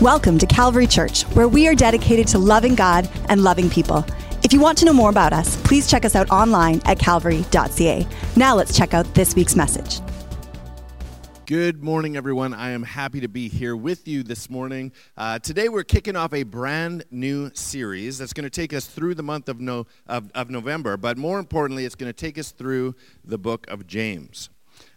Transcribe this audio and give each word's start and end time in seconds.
Welcome 0.00 0.38
to 0.38 0.46
Calvary 0.46 0.86
Church, 0.86 1.24
where 1.34 1.46
we 1.46 1.68
are 1.68 1.74
dedicated 1.74 2.26
to 2.28 2.38
loving 2.38 2.74
God 2.74 3.06
and 3.28 3.44
loving 3.44 3.68
people. 3.68 4.02
If 4.42 4.50
you 4.50 4.58
want 4.58 4.78
to 4.78 4.86
know 4.86 4.94
more 4.94 5.10
about 5.10 5.34
us, 5.34 5.60
please 5.60 5.86
check 5.86 6.06
us 6.06 6.16
out 6.16 6.30
online 6.30 6.80
at 6.86 6.98
calvary.ca. 6.98 8.06
Now 8.34 8.54
let's 8.54 8.74
check 8.74 8.94
out 8.94 9.12
this 9.12 9.36
week's 9.36 9.54
message. 9.54 10.00
Good 11.44 11.84
morning, 11.84 12.16
everyone. 12.16 12.54
I 12.54 12.70
am 12.70 12.82
happy 12.82 13.20
to 13.20 13.28
be 13.28 13.50
here 13.50 13.76
with 13.76 14.08
you 14.08 14.22
this 14.22 14.48
morning. 14.48 14.92
Uh, 15.18 15.38
today, 15.38 15.68
we're 15.68 15.84
kicking 15.84 16.16
off 16.16 16.32
a 16.32 16.44
brand 16.44 17.04
new 17.10 17.50
series 17.52 18.16
that's 18.16 18.32
going 18.32 18.44
to 18.44 18.48
take 18.48 18.72
us 18.72 18.86
through 18.86 19.16
the 19.16 19.22
month 19.22 19.50
of, 19.50 19.60
no, 19.60 19.86
of, 20.06 20.30
of 20.34 20.48
November, 20.48 20.96
but 20.96 21.18
more 21.18 21.38
importantly, 21.38 21.84
it's 21.84 21.94
going 21.94 22.08
to 22.08 22.18
take 22.18 22.38
us 22.38 22.52
through 22.52 22.94
the 23.22 23.36
book 23.36 23.68
of 23.68 23.86
James. 23.86 24.48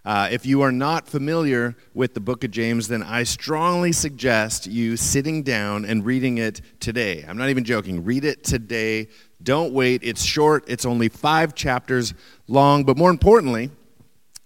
Uh, 0.06 0.28
if 0.32 0.46
you 0.46 0.62
are 0.62 0.72
not 0.72 1.08
familiar 1.08 1.78
with 1.94 2.14
the 2.14 2.20
book 2.20 2.44
of 2.44 2.52
James, 2.52 2.90
then 2.90 3.02
I 3.02 3.24
strongly 3.24 3.94
suggest 3.94 4.68
you 4.68 4.98
sitting 4.98 5.44
down 5.44 5.86
and 5.86 6.06
reading 6.06 6.40
it 6.40 6.60
today. 6.82 7.24
I'm 7.26 7.38
not 7.38 7.50
even 7.50 7.64
joking. 7.64 8.04
Read 8.04 8.26
it 8.26 8.44
today. 8.44 9.08
Don't 9.42 9.74
wait. 9.74 10.02
It's 10.04 10.22
short, 10.24 10.66
it's 10.68 10.86
only 10.86 11.08
five 11.08 11.56
chapters 11.56 12.14
long, 12.50 12.84
but 12.84 12.98
more 12.98 13.10
importantly, 13.10 13.70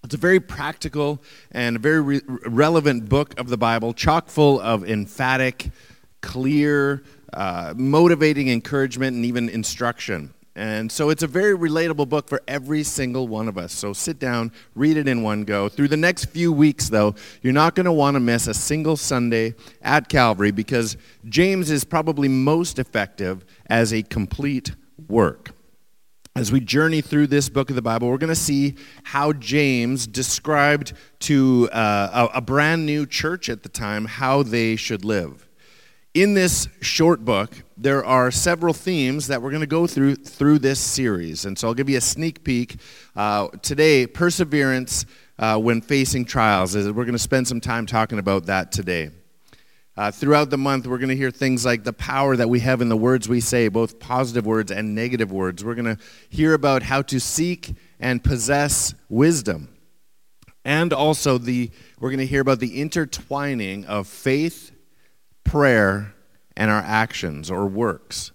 it's 0.04 0.14
a 0.14 0.18
very 0.18 0.40
practical 0.40 1.22
and 1.52 1.80
very 1.80 2.02
re- 2.02 2.22
relevant 2.46 3.10
book 3.10 3.38
of 3.40 3.50
the 3.50 3.58
Bible, 3.58 3.94
chock 3.94 4.30
full 4.30 4.60
of 4.62 4.88
emphatic, 4.88 5.72
clear, 6.22 7.04
uh, 7.34 7.74
motivating 7.76 8.50
encouragement, 8.50 9.16
and 9.16 9.26
even 9.26 9.50
instruction. 9.50 10.34
And 10.58 10.92
so 10.92 11.12
it's 11.12 11.22
a 11.22 11.28
very 11.28 11.56
relatable 11.56 12.10
book 12.10 12.28
for 12.28 12.42
every 12.48 12.82
single 12.82 13.28
one 13.28 13.48
of 13.48 13.60
us. 13.60 13.72
So 13.72 13.94
sit 13.94 14.18
down, 14.18 14.52
read 14.74 14.98
it 14.98 15.08
in 15.08 15.22
one 15.22 15.44
go. 15.44 15.70
Through 15.70 15.90
the 15.90 15.98
next 15.98 16.26
few 16.26 16.52
weeks, 16.52 16.90
though, 16.90 17.14
you're 17.44 17.54
not 17.54 17.76
going 17.76 17.86
to 17.86 17.92
want 17.92 18.16
to 18.16 18.20
miss 18.20 18.48
a 18.48 18.56
single 18.56 18.98
Sunday 18.98 19.54
at 19.84 20.10
Calvary 20.10 20.50
because 20.50 20.98
James 21.30 21.70
is 21.70 21.84
probably 21.84 22.28
most 22.28 22.80
effective 22.80 23.46
as 23.68 23.94
a 23.94 24.02
complete 24.02 24.72
work. 25.08 25.52
As 26.36 26.52
we 26.52 26.60
journey 26.60 27.02
through 27.02 27.28
this 27.28 27.50
book 27.50 27.70
of 27.70 27.76
the 27.76 27.84
Bible, 27.84 28.10
we're 28.10 28.18
going 28.18 28.30
to 28.30 28.36
see 28.36 28.78
how 29.04 29.34
James 29.34 30.08
described 30.08 30.94
to 31.20 31.70
uh, 31.72 32.30
a, 32.34 32.38
a 32.40 32.42
brand 32.42 32.84
new 32.84 33.06
church 33.06 33.48
at 33.48 33.62
the 33.62 33.70
time 33.70 34.06
how 34.06 34.42
they 34.42 34.76
should 34.76 35.06
live 35.06 35.47
in 36.18 36.34
this 36.34 36.68
short 36.82 37.24
book, 37.24 37.64
there 37.78 38.04
are 38.04 38.32
several 38.32 38.74
themes 38.74 39.28
that 39.28 39.40
we're 39.40 39.52
going 39.52 39.62
to 39.62 39.68
go 39.68 39.86
through 39.86 40.16
through 40.16 40.58
this 40.58 40.80
series. 40.80 41.46
And 41.46 41.56
so 41.56 41.68
I'll 41.68 41.76
give 41.76 41.90
you 41.90 41.98
a 42.00 42.02
sneak 42.02 42.44
peek. 42.44 42.78
Uh, 43.16 43.50
today, 43.62 44.08
perseverance 44.08 45.06
uh, 45.38 45.60
when 45.60 45.80
facing 45.80 46.26
trials. 46.26 46.76
We're 46.76 46.92
going 46.92 47.12
to 47.12 47.20
spend 47.20 47.48
some 47.48 47.62
time 47.62 47.86
talking 47.86 48.18
about 48.18 48.48
that 48.48 48.72
today. 48.72 49.12
Uh, 49.96 50.10
throughout 50.10 50.50
the 50.50 50.58
month, 50.58 50.88
we're 50.88 50.98
going 50.98 51.10
to 51.10 51.16
hear 51.16 51.30
things 51.30 51.64
like 51.64 51.84
the 51.84 51.94
power 51.94 52.36
that 52.36 52.50
we 52.50 52.62
have 52.62 52.82
in 52.82 52.90
the 52.90 52.98
words 52.98 53.30
we 53.30 53.40
say, 53.40 53.68
both 53.68 54.00
positive 54.00 54.48
words 54.48 54.72
and 54.72 54.96
negative 54.96 55.32
words. 55.32 55.64
We're 55.64 55.76
going 55.76 55.98
to 55.98 56.04
hear 56.30 56.56
about 56.56 56.82
how 56.82 57.04
to 57.04 57.20
seek 57.20 57.76
and 58.00 58.24
possess 58.24 58.96
wisdom. 59.08 59.70
And 60.66 60.94
also, 60.94 61.38
the, 61.38 61.70
we're 62.00 62.10
going 62.10 62.20
to 62.20 62.26
hear 62.26 62.42
about 62.42 62.60
the 62.60 62.82
intertwining 62.82 63.86
of 63.86 64.08
faith 64.08 64.72
prayer, 65.48 66.14
and 66.56 66.70
our 66.70 66.82
actions 66.82 67.50
or 67.50 67.66
works. 67.66 68.32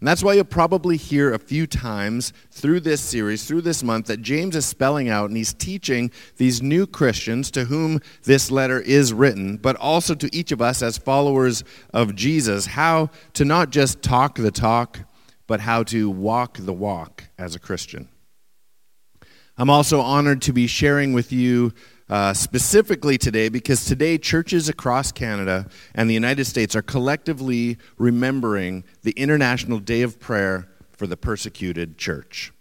And 0.00 0.08
that's 0.08 0.24
why 0.24 0.32
you'll 0.32 0.44
probably 0.44 0.96
hear 0.96 1.32
a 1.32 1.38
few 1.38 1.64
times 1.64 2.32
through 2.50 2.80
this 2.80 3.00
series, 3.00 3.44
through 3.44 3.60
this 3.60 3.84
month, 3.84 4.06
that 4.06 4.20
James 4.20 4.56
is 4.56 4.66
spelling 4.66 5.08
out 5.08 5.28
and 5.30 5.36
he's 5.36 5.54
teaching 5.54 6.10
these 6.38 6.60
new 6.60 6.88
Christians 6.88 7.52
to 7.52 7.66
whom 7.66 8.00
this 8.24 8.50
letter 8.50 8.80
is 8.80 9.12
written, 9.12 9.58
but 9.58 9.76
also 9.76 10.16
to 10.16 10.28
each 10.36 10.50
of 10.50 10.60
us 10.60 10.82
as 10.82 10.98
followers 10.98 11.62
of 11.94 12.16
Jesus, 12.16 12.66
how 12.66 13.10
to 13.34 13.44
not 13.44 13.70
just 13.70 14.02
talk 14.02 14.34
the 14.34 14.50
talk, 14.50 14.98
but 15.46 15.60
how 15.60 15.84
to 15.84 16.10
walk 16.10 16.58
the 16.58 16.72
walk 16.72 17.28
as 17.38 17.54
a 17.54 17.60
Christian. 17.60 18.08
I'm 19.56 19.70
also 19.70 20.00
honored 20.00 20.42
to 20.42 20.52
be 20.52 20.66
sharing 20.66 21.12
with 21.12 21.30
you 21.30 21.72
uh, 22.12 22.34
specifically 22.34 23.16
today 23.16 23.48
because 23.48 23.86
today 23.86 24.18
churches 24.18 24.68
across 24.68 25.10
Canada 25.10 25.66
and 25.94 26.10
the 26.10 26.14
United 26.14 26.44
States 26.44 26.76
are 26.76 26.82
collectively 26.82 27.78
remembering 27.96 28.84
the 29.02 29.12
International 29.12 29.78
Day 29.78 30.02
of 30.02 30.20
Prayer 30.20 30.68
for 30.90 31.06
the 31.06 31.16
Persecuted 31.16 31.96
Church. 31.96 32.52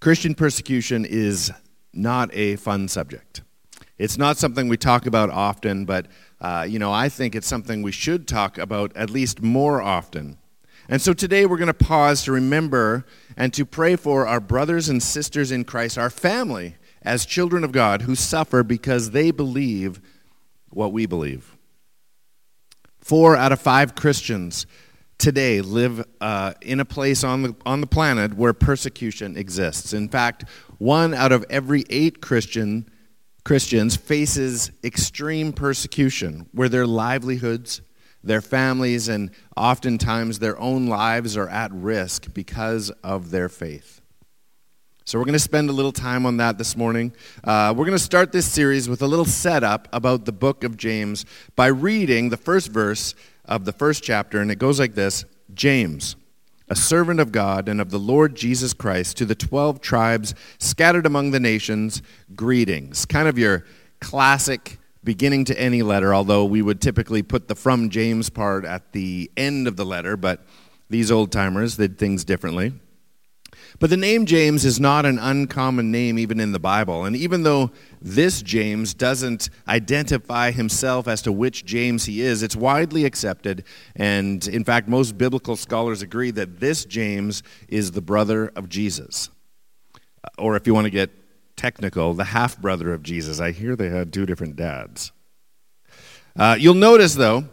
Christian 0.00 0.36
persecution 0.36 1.04
is 1.04 1.50
not 1.92 2.32
a 2.32 2.54
fun 2.54 2.86
subject. 2.86 3.42
It's 3.98 4.18
not 4.18 4.36
something 4.36 4.68
we 4.68 4.76
talk 4.76 5.06
about 5.06 5.30
often, 5.30 5.84
but 5.84 6.06
uh, 6.40 6.64
you 6.68 6.78
know, 6.78 6.92
I 6.92 7.08
think 7.08 7.34
it's 7.34 7.48
something 7.48 7.82
we 7.82 7.90
should 7.90 8.28
talk 8.28 8.56
about 8.56 8.96
at 8.96 9.10
least 9.10 9.42
more 9.42 9.82
often. 9.82 10.38
And 10.88 11.02
so 11.02 11.12
today 11.12 11.44
we're 11.44 11.56
going 11.56 11.66
to 11.66 11.74
pause 11.74 12.22
to 12.22 12.30
remember 12.30 13.04
and 13.36 13.52
to 13.54 13.66
pray 13.66 13.96
for 13.96 14.28
our 14.28 14.38
brothers 14.38 14.88
and 14.88 15.02
sisters 15.02 15.50
in 15.50 15.64
Christ, 15.64 15.98
our 15.98 16.10
family 16.10 16.76
as 17.04 17.26
children 17.26 17.64
of 17.64 17.72
God 17.72 18.02
who 18.02 18.14
suffer 18.14 18.62
because 18.62 19.10
they 19.10 19.30
believe 19.30 20.00
what 20.70 20.92
we 20.92 21.06
believe. 21.06 21.56
Four 23.00 23.36
out 23.36 23.52
of 23.52 23.60
five 23.60 23.94
Christians 23.94 24.66
today 25.18 25.60
live 25.60 26.04
uh, 26.20 26.54
in 26.62 26.80
a 26.80 26.84
place 26.84 27.22
on 27.22 27.42
the, 27.42 27.56
on 27.66 27.80
the 27.80 27.86
planet 27.86 28.34
where 28.34 28.52
persecution 28.52 29.36
exists. 29.36 29.92
In 29.92 30.08
fact, 30.08 30.44
one 30.78 31.14
out 31.14 31.32
of 31.32 31.44
every 31.50 31.84
eight 31.90 32.20
Christian, 32.20 32.88
Christians 33.44 33.96
faces 33.96 34.70
extreme 34.82 35.52
persecution 35.52 36.48
where 36.52 36.68
their 36.68 36.86
livelihoods, 36.86 37.82
their 38.22 38.40
families, 38.40 39.08
and 39.08 39.30
oftentimes 39.56 40.38
their 40.38 40.58
own 40.58 40.86
lives 40.86 41.36
are 41.36 41.48
at 41.48 41.70
risk 41.72 42.32
because 42.32 42.90
of 43.02 43.30
their 43.30 43.48
faith. 43.48 44.00
So, 45.06 45.18
we're 45.18 45.26
going 45.26 45.34
to 45.34 45.38
spend 45.38 45.68
a 45.68 45.72
little 45.74 45.92
time 45.92 46.24
on 46.24 46.38
that 46.38 46.56
this 46.56 46.78
morning. 46.78 47.12
Uh, 47.44 47.74
we're 47.76 47.84
going 47.84 47.98
to 47.98 48.02
start 48.02 48.32
this 48.32 48.50
series 48.50 48.88
with 48.88 49.02
a 49.02 49.06
little 49.06 49.26
setup 49.26 49.86
about 49.92 50.24
the 50.24 50.32
book 50.32 50.64
of 50.64 50.78
James 50.78 51.26
by 51.56 51.66
reading 51.66 52.30
the 52.30 52.38
first 52.38 52.68
verse 52.68 53.14
of 53.44 53.66
the 53.66 53.72
first 53.72 54.02
chapter, 54.02 54.40
and 54.40 54.50
it 54.50 54.58
goes 54.58 54.80
like 54.80 54.94
this 54.94 55.26
James, 55.52 56.16
a 56.70 56.74
servant 56.74 57.20
of 57.20 57.32
God 57.32 57.68
and 57.68 57.82
of 57.82 57.90
the 57.90 57.98
Lord 57.98 58.34
Jesus 58.34 58.72
Christ, 58.72 59.18
to 59.18 59.26
the 59.26 59.34
12 59.34 59.82
tribes 59.82 60.34
scattered 60.58 61.04
among 61.04 61.32
the 61.32 61.40
nations, 61.40 62.00
greetings. 62.34 63.04
Kind 63.04 63.28
of 63.28 63.38
your 63.38 63.66
classic 64.00 64.78
beginning 65.04 65.44
to 65.44 65.60
any 65.60 65.82
letter, 65.82 66.14
although 66.14 66.46
we 66.46 66.62
would 66.62 66.80
typically 66.80 67.22
put 67.22 67.46
the 67.46 67.54
from 67.54 67.90
James 67.90 68.30
part 68.30 68.64
at 68.64 68.92
the 68.92 69.30
end 69.36 69.68
of 69.68 69.76
the 69.76 69.84
letter, 69.84 70.16
but 70.16 70.46
these 70.88 71.10
old 71.10 71.30
timers 71.30 71.76
did 71.76 71.98
things 71.98 72.24
differently. 72.24 72.72
But 73.80 73.90
the 73.90 73.96
name 73.96 74.24
James 74.24 74.64
is 74.64 74.78
not 74.78 75.04
an 75.04 75.18
uncommon 75.18 75.90
name 75.90 76.18
even 76.18 76.38
in 76.38 76.52
the 76.52 76.60
Bible. 76.60 77.04
And 77.04 77.16
even 77.16 77.42
though 77.42 77.72
this 78.00 78.40
James 78.40 78.94
doesn't 78.94 79.50
identify 79.66 80.52
himself 80.52 81.08
as 81.08 81.22
to 81.22 81.32
which 81.32 81.64
James 81.64 82.04
he 82.04 82.20
is, 82.20 82.42
it's 82.42 82.54
widely 82.54 83.04
accepted. 83.04 83.64
And 83.96 84.46
in 84.46 84.64
fact, 84.64 84.88
most 84.88 85.18
biblical 85.18 85.56
scholars 85.56 86.02
agree 86.02 86.30
that 86.32 86.60
this 86.60 86.84
James 86.84 87.42
is 87.68 87.90
the 87.90 88.02
brother 88.02 88.52
of 88.54 88.68
Jesus. 88.68 89.28
Or 90.38 90.56
if 90.56 90.66
you 90.66 90.74
want 90.74 90.84
to 90.84 90.90
get 90.90 91.10
technical, 91.56 92.14
the 92.14 92.24
half 92.24 92.58
brother 92.58 92.92
of 92.92 93.02
Jesus. 93.02 93.40
I 93.40 93.52
hear 93.52 93.76
they 93.76 93.88
had 93.88 94.12
two 94.12 94.26
different 94.26 94.56
dads. 94.56 95.12
Uh, 96.36 96.56
you'll 96.58 96.74
notice, 96.74 97.14
though, 97.14 97.44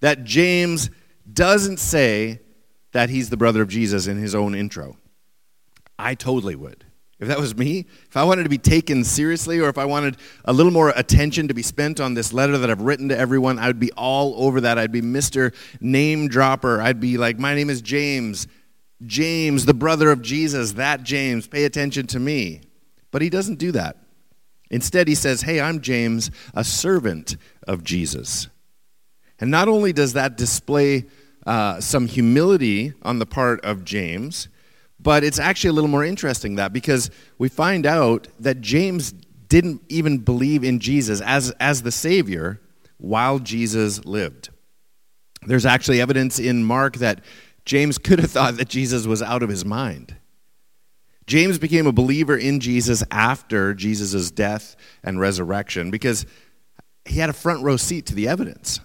that 0.00 0.24
James 0.24 0.90
doesn't 1.32 1.78
say 1.78 2.40
that 2.92 3.10
he's 3.10 3.30
the 3.30 3.36
brother 3.36 3.62
of 3.62 3.68
Jesus 3.68 4.06
in 4.06 4.18
his 4.18 4.34
own 4.34 4.54
intro. 4.54 4.96
I 5.98 6.14
totally 6.14 6.56
would. 6.56 6.84
If 7.20 7.28
that 7.28 7.38
was 7.38 7.56
me, 7.56 7.86
if 8.08 8.16
I 8.16 8.24
wanted 8.24 8.42
to 8.42 8.48
be 8.48 8.58
taken 8.58 9.04
seriously 9.04 9.60
or 9.60 9.68
if 9.68 9.78
I 9.78 9.84
wanted 9.84 10.16
a 10.44 10.52
little 10.52 10.72
more 10.72 10.92
attention 10.96 11.48
to 11.48 11.54
be 11.54 11.62
spent 11.62 12.00
on 12.00 12.14
this 12.14 12.32
letter 12.32 12.58
that 12.58 12.70
I've 12.70 12.82
written 12.82 13.08
to 13.10 13.16
everyone, 13.16 13.58
I 13.58 13.68
would 13.68 13.78
be 13.78 13.92
all 13.92 14.34
over 14.36 14.60
that. 14.62 14.78
I'd 14.78 14.92
be 14.92 15.00
Mr. 15.00 15.54
Name 15.80 16.28
Dropper. 16.28 16.82
I'd 16.82 17.00
be 17.00 17.16
like, 17.16 17.38
my 17.38 17.54
name 17.54 17.70
is 17.70 17.80
James. 17.80 18.48
James, 19.06 19.64
the 19.64 19.74
brother 19.74 20.10
of 20.10 20.22
Jesus, 20.22 20.72
that 20.72 21.02
James, 21.02 21.46
pay 21.46 21.64
attention 21.64 22.06
to 22.08 22.18
me. 22.18 22.62
But 23.10 23.22
he 23.22 23.30
doesn't 23.30 23.58
do 23.58 23.72
that. 23.72 23.96
Instead, 24.70 25.06
he 25.06 25.14
says, 25.14 25.42
Hey, 25.42 25.60
I'm 25.60 25.80
James, 25.80 26.30
a 26.52 26.64
servant 26.64 27.36
of 27.66 27.84
Jesus. 27.84 28.48
And 29.38 29.50
not 29.50 29.68
only 29.68 29.92
does 29.92 30.14
that 30.14 30.36
display 30.36 31.04
uh, 31.46 31.80
some 31.80 32.06
humility 32.06 32.92
on 33.02 33.18
the 33.18 33.26
part 33.26 33.64
of 33.64 33.84
James, 33.84 34.48
but 35.04 35.22
it's 35.22 35.38
actually 35.38 35.70
a 35.70 35.72
little 35.74 35.88
more 35.88 36.04
interesting 36.04 36.56
that 36.56 36.72
because 36.72 37.10
we 37.38 37.48
find 37.48 37.86
out 37.86 38.26
that 38.40 38.60
James 38.60 39.12
didn't 39.12 39.82
even 39.88 40.18
believe 40.18 40.64
in 40.64 40.80
Jesus 40.80 41.20
as, 41.20 41.50
as 41.60 41.82
the 41.82 41.92
Savior 41.92 42.60
while 42.96 43.38
Jesus 43.38 44.04
lived. 44.06 44.48
There's 45.46 45.66
actually 45.66 46.00
evidence 46.00 46.38
in 46.38 46.64
Mark 46.64 46.96
that 46.96 47.22
James 47.66 47.98
could 47.98 48.18
have 48.18 48.30
thought 48.30 48.56
that 48.56 48.68
Jesus 48.68 49.06
was 49.06 49.22
out 49.22 49.42
of 49.42 49.50
his 49.50 49.64
mind. 49.64 50.16
James 51.26 51.58
became 51.58 51.86
a 51.86 51.92
believer 51.92 52.36
in 52.36 52.58
Jesus 52.58 53.04
after 53.10 53.74
Jesus' 53.74 54.30
death 54.30 54.74
and 55.02 55.20
resurrection 55.20 55.90
because 55.90 56.24
he 57.04 57.18
had 57.18 57.28
a 57.28 57.34
front 57.34 57.62
row 57.62 57.76
seat 57.76 58.06
to 58.06 58.14
the 58.14 58.26
evidence. 58.26 58.80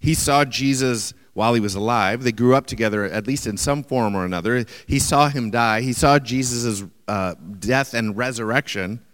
He 0.00 0.14
saw 0.14 0.44
Jesus 0.44 1.14
while 1.34 1.54
he 1.54 1.60
was 1.60 1.74
alive. 1.74 2.22
They 2.22 2.32
grew 2.32 2.54
up 2.54 2.66
together, 2.66 3.04
at 3.04 3.26
least 3.26 3.46
in 3.46 3.56
some 3.56 3.82
form 3.82 4.16
or 4.16 4.24
another. 4.24 4.64
He 4.86 4.98
saw 4.98 5.28
him 5.28 5.50
die. 5.50 5.82
He 5.82 5.92
saw 5.92 6.18
Jesus' 6.18 6.82
uh, 7.06 7.34
death 7.58 7.92
and 7.92 8.16
resurrection. 8.16 9.04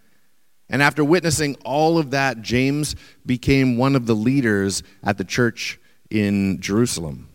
And 0.69 0.81
after 0.81 1.03
witnessing 1.03 1.57
all 1.65 1.97
of 1.97 2.11
that, 2.11 2.41
James 2.41 2.95
became 3.25 3.77
one 3.77 3.95
of 3.95 4.05
the 4.05 4.15
leaders 4.15 4.83
at 5.03 5.17
the 5.17 5.25
church 5.25 5.79
in 6.09 6.61
Jerusalem. 6.61 7.27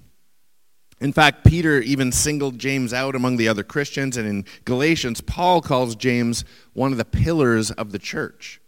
In 0.99 1.13
fact, 1.13 1.45
Peter 1.45 1.81
even 1.81 2.11
singled 2.11 2.59
James 2.59 2.95
out 2.95 3.15
among 3.15 3.37
the 3.37 3.49
other 3.49 3.63
Christians, 3.63 4.17
and 4.17 4.27
in 4.27 4.47
Galatians, 4.65 5.21
Paul 5.21 5.61
calls 5.61 5.95
James 5.95 6.45
one 6.73 6.93
of 6.93 6.97
the 6.97 7.05
pillars 7.05 7.71
of 7.73 7.93
the 7.93 7.99
church. 7.99 8.63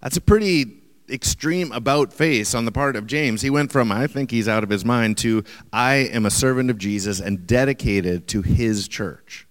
That's 0.00 0.16
a 0.16 0.20
pretty 0.20 0.79
extreme 1.10 1.72
about 1.72 2.12
face 2.12 2.54
on 2.54 2.64
the 2.64 2.72
part 2.72 2.96
of 2.96 3.06
James. 3.06 3.42
He 3.42 3.50
went 3.50 3.72
from, 3.72 3.90
I 3.92 4.06
think 4.06 4.30
he's 4.30 4.48
out 4.48 4.62
of 4.62 4.70
his 4.70 4.84
mind, 4.84 5.18
to, 5.18 5.44
I 5.72 5.94
am 5.94 6.24
a 6.24 6.30
servant 6.30 6.70
of 6.70 6.78
Jesus 6.78 7.20
and 7.20 7.46
dedicated 7.46 8.26
to 8.28 8.42
his 8.42 8.88
church. 8.88 9.46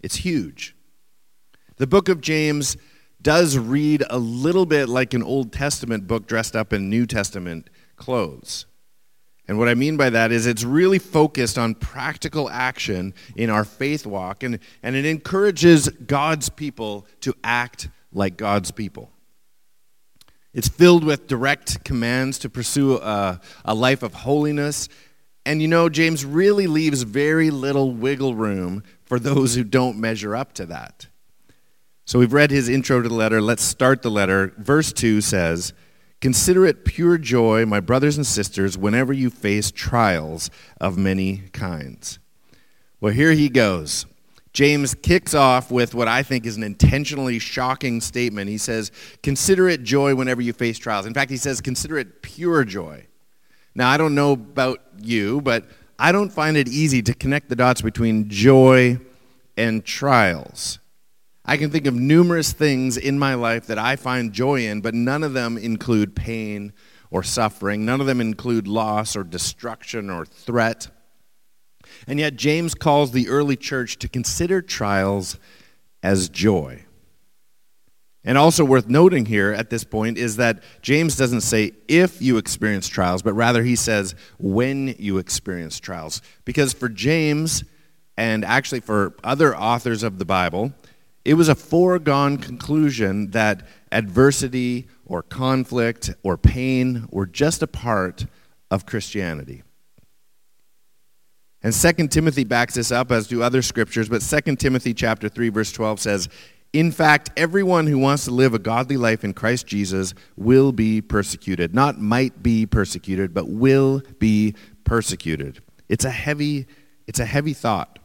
It's 0.00 0.16
huge. 0.16 0.76
The 1.76 1.86
book 1.86 2.08
of 2.08 2.20
James 2.20 2.76
does 3.20 3.58
read 3.58 4.04
a 4.10 4.18
little 4.18 4.66
bit 4.66 4.88
like 4.88 5.14
an 5.14 5.22
Old 5.22 5.52
Testament 5.52 6.06
book 6.06 6.26
dressed 6.26 6.54
up 6.54 6.72
in 6.72 6.88
New 6.88 7.06
Testament 7.06 7.70
clothes. 7.96 8.66
And 9.48 9.58
what 9.58 9.68
I 9.68 9.74
mean 9.74 9.96
by 9.96 10.10
that 10.10 10.30
is 10.30 10.46
it's 10.46 10.62
really 10.62 10.98
focused 10.98 11.56
on 11.56 11.74
practical 11.74 12.50
action 12.50 13.14
in 13.34 13.48
our 13.48 13.64
faith 13.64 14.06
walk, 14.06 14.42
and, 14.42 14.58
and 14.82 14.94
it 14.94 15.06
encourages 15.06 15.88
God's 15.88 16.50
people 16.50 17.06
to 17.22 17.34
act 17.42 17.88
like 18.12 18.36
God's 18.36 18.70
people. 18.70 19.10
It's 20.54 20.68
filled 20.68 21.04
with 21.04 21.26
direct 21.26 21.84
commands 21.84 22.38
to 22.40 22.50
pursue 22.50 22.96
a, 22.96 23.40
a 23.64 23.74
life 23.74 24.02
of 24.02 24.14
holiness. 24.14 24.88
And 25.44 25.62
you 25.62 25.68
know, 25.68 25.88
James 25.88 26.24
really 26.24 26.66
leaves 26.66 27.02
very 27.02 27.50
little 27.50 27.92
wiggle 27.92 28.34
room 28.34 28.82
for 29.04 29.18
those 29.18 29.54
who 29.54 29.64
don't 29.64 29.98
measure 29.98 30.34
up 30.34 30.52
to 30.54 30.66
that. 30.66 31.06
So 32.04 32.18
we've 32.18 32.32
read 32.32 32.50
his 32.50 32.68
intro 32.68 33.02
to 33.02 33.08
the 33.08 33.14
letter. 33.14 33.42
Let's 33.42 33.62
start 33.62 34.02
the 34.02 34.10
letter. 34.10 34.54
Verse 34.56 34.92
2 34.92 35.20
says, 35.20 35.74
Consider 36.20 36.66
it 36.66 36.84
pure 36.84 37.18
joy, 37.18 37.64
my 37.64 37.80
brothers 37.80 38.16
and 38.16 38.26
sisters, 38.26 38.76
whenever 38.76 39.12
you 39.12 39.30
face 39.30 39.70
trials 39.70 40.50
of 40.80 40.98
many 40.98 41.44
kinds. 41.52 42.18
Well, 43.00 43.12
here 43.12 43.32
he 43.32 43.48
goes. 43.48 44.06
James 44.52 44.94
kicks 44.94 45.34
off 45.34 45.70
with 45.70 45.94
what 45.94 46.08
I 46.08 46.22
think 46.22 46.46
is 46.46 46.56
an 46.56 46.62
intentionally 46.62 47.38
shocking 47.38 48.00
statement. 48.00 48.48
He 48.48 48.58
says, 48.58 48.90
Consider 49.22 49.68
it 49.68 49.82
joy 49.82 50.14
whenever 50.14 50.40
you 50.40 50.52
face 50.52 50.78
trials. 50.78 51.06
In 51.06 51.14
fact, 51.14 51.30
he 51.30 51.36
says, 51.36 51.60
Consider 51.60 51.98
it 51.98 52.22
pure 52.22 52.64
joy. 52.64 53.06
Now, 53.74 53.90
I 53.90 53.96
don't 53.96 54.14
know 54.14 54.32
about 54.32 54.80
you, 55.00 55.40
but 55.40 55.64
I 55.98 56.12
don't 56.12 56.30
find 56.30 56.56
it 56.56 56.68
easy 56.68 57.02
to 57.02 57.14
connect 57.14 57.48
the 57.48 57.56
dots 57.56 57.82
between 57.82 58.28
joy 58.28 58.98
and 59.56 59.84
trials. 59.84 60.78
I 61.44 61.56
can 61.56 61.70
think 61.70 61.86
of 61.86 61.94
numerous 61.94 62.52
things 62.52 62.96
in 62.96 63.18
my 63.18 63.34
life 63.34 63.66
that 63.68 63.78
I 63.78 63.96
find 63.96 64.32
joy 64.32 64.66
in, 64.66 64.80
but 64.80 64.94
none 64.94 65.22
of 65.22 65.32
them 65.32 65.56
include 65.56 66.14
pain 66.14 66.72
or 67.10 67.22
suffering. 67.22 67.84
None 67.84 68.00
of 68.00 68.06
them 68.06 68.20
include 68.20 68.68
loss 68.68 69.16
or 69.16 69.24
destruction 69.24 70.10
or 70.10 70.26
threat. 70.26 70.88
And 72.06 72.18
yet, 72.18 72.36
James 72.36 72.74
calls 72.74 73.12
the 73.12 73.28
early 73.28 73.56
church 73.56 73.98
to 73.98 74.08
consider 74.08 74.62
trials 74.62 75.38
as 76.02 76.28
joy. 76.28 76.84
And 78.24 78.36
also 78.36 78.64
worth 78.64 78.88
noting 78.88 79.26
here 79.26 79.52
at 79.52 79.70
this 79.70 79.84
point 79.84 80.18
is 80.18 80.36
that 80.36 80.62
James 80.82 81.16
doesn't 81.16 81.40
say 81.40 81.72
if 81.86 82.20
you 82.20 82.36
experience 82.36 82.88
trials, 82.88 83.22
but 83.22 83.32
rather 83.32 83.62
he 83.62 83.76
says 83.76 84.14
when 84.38 84.94
you 84.98 85.18
experience 85.18 85.80
trials. 85.80 86.20
Because 86.44 86.72
for 86.72 86.88
James, 86.88 87.64
and 88.18 88.44
actually 88.44 88.80
for 88.80 89.14
other 89.22 89.56
authors 89.56 90.02
of 90.02 90.18
the 90.18 90.24
Bible, 90.24 90.72
it 91.24 91.34
was 91.34 91.48
a 91.48 91.54
foregone 91.54 92.36
conclusion 92.36 93.30
that 93.30 93.66
adversity 93.92 94.88
or 95.06 95.22
conflict 95.22 96.10
or 96.22 96.36
pain 96.36 97.06
were 97.10 97.26
just 97.26 97.62
a 97.62 97.66
part 97.66 98.26
of 98.70 98.86
Christianity. 98.86 99.62
And 101.62 101.74
2 101.74 102.08
Timothy 102.08 102.44
backs 102.44 102.74
this 102.74 102.92
up, 102.92 103.10
as 103.10 103.26
do 103.26 103.42
other 103.42 103.62
scriptures, 103.62 104.08
but 104.08 104.22
2 104.22 104.56
Timothy 104.56 104.94
chapter 104.94 105.28
3, 105.28 105.48
verse 105.48 105.72
12 105.72 106.00
says, 106.00 106.28
In 106.72 106.92
fact, 106.92 107.30
everyone 107.36 107.86
who 107.88 107.98
wants 107.98 108.24
to 108.26 108.30
live 108.30 108.54
a 108.54 108.60
godly 108.60 108.96
life 108.96 109.24
in 109.24 109.34
Christ 109.34 109.66
Jesus 109.66 110.14
will 110.36 110.70
be 110.70 111.00
persecuted. 111.00 111.74
Not 111.74 111.98
might 111.98 112.42
be 112.42 112.64
persecuted, 112.64 113.34
but 113.34 113.48
will 113.48 114.02
be 114.20 114.54
persecuted. 114.84 115.60
It's 115.88 116.04
a 116.04 116.10
heavy, 116.10 116.66
it's 117.08 117.18
a 117.18 117.24
heavy 117.24 117.54
thought. 117.54 117.98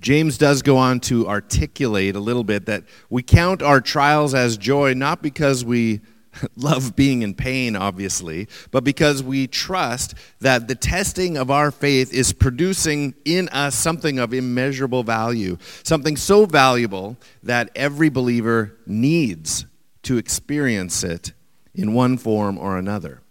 James 0.00 0.36
does 0.36 0.62
go 0.62 0.76
on 0.76 1.00
to 1.00 1.26
articulate 1.28 2.16
a 2.16 2.20
little 2.20 2.44
bit 2.44 2.66
that 2.66 2.84
we 3.08 3.22
count 3.22 3.62
our 3.62 3.80
trials 3.80 4.34
as 4.34 4.58
joy 4.58 4.92
not 4.92 5.22
because 5.22 5.64
we 5.64 6.00
love 6.56 6.96
being 6.96 7.22
in 7.22 7.34
pain, 7.34 7.76
obviously, 7.76 8.48
but 8.70 8.84
because 8.84 9.22
we 9.22 9.46
trust 9.46 10.14
that 10.40 10.68
the 10.68 10.74
testing 10.74 11.36
of 11.36 11.50
our 11.50 11.70
faith 11.70 12.12
is 12.12 12.32
producing 12.32 13.14
in 13.24 13.48
us 13.50 13.74
something 13.74 14.18
of 14.18 14.32
immeasurable 14.32 15.02
value, 15.02 15.56
something 15.82 16.16
so 16.16 16.46
valuable 16.46 17.16
that 17.42 17.70
every 17.74 18.08
believer 18.08 18.76
needs 18.86 19.66
to 20.02 20.16
experience 20.16 21.02
it 21.02 21.32
in 21.74 21.92
one 21.92 22.16
form 22.16 22.58
or 22.58 22.78
another. 22.78 23.22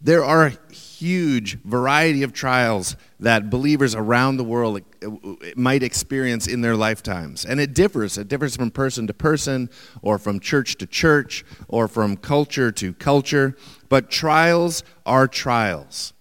There 0.00 0.24
are 0.24 0.52
huge 1.04 1.58
variety 1.64 2.22
of 2.22 2.32
trials 2.32 2.96
that 3.20 3.50
believers 3.50 3.94
around 3.94 4.38
the 4.38 4.44
world 4.44 4.80
uh, 5.04 5.10
might 5.54 5.82
experience 5.82 6.46
in 6.46 6.62
their 6.62 6.74
lifetimes. 6.74 7.44
And 7.44 7.60
it 7.60 7.74
differs. 7.74 8.16
It 8.16 8.28
differs 8.28 8.56
from 8.56 8.70
person 8.70 9.06
to 9.08 9.14
person, 9.14 9.68
or 10.00 10.18
from 10.18 10.40
church 10.40 10.76
to 10.76 10.86
church, 10.86 11.44
or 11.68 11.88
from 11.88 12.16
culture 12.16 12.72
to 12.72 12.94
culture. 12.94 13.54
But 13.90 14.10
trials 14.10 14.82
are 15.04 15.28
trials. 15.28 16.14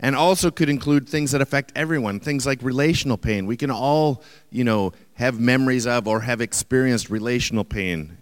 And 0.00 0.16
also 0.16 0.50
could 0.50 0.70
include 0.70 1.08
things 1.08 1.30
that 1.32 1.42
affect 1.42 1.70
everyone, 1.76 2.18
things 2.18 2.46
like 2.46 2.62
relational 2.62 3.18
pain. 3.18 3.46
We 3.46 3.56
can 3.56 3.70
all, 3.70 4.24
you 4.50 4.64
know, 4.64 4.92
have 5.14 5.38
memories 5.38 5.86
of 5.86 6.08
or 6.08 6.20
have 6.20 6.40
experienced 6.40 7.10
relational 7.10 7.64
pain, 7.64 8.16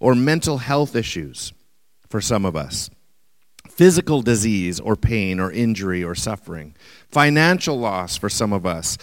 or 0.00 0.14
mental 0.14 0.58
health 0.58 0.96
issues 0.96 1.52
for 2.08 2.20
some 2.20 2.44
of 2.44 2.56
us 2.56 2.90
physical 3.68 4.22
disease 4.22 4.80
or 4.80 4.96
pain 4.96 5.40
or 5.40 5.50
injury 5.50 6.02
or 6.04 6.14
suffering, 6.14 6.74
financial 7.10 7.78
loss 7.78 8.16
for 8.16 8.28
some 8.28 8.52
of 8.52 8.66
us, 8.66 8.98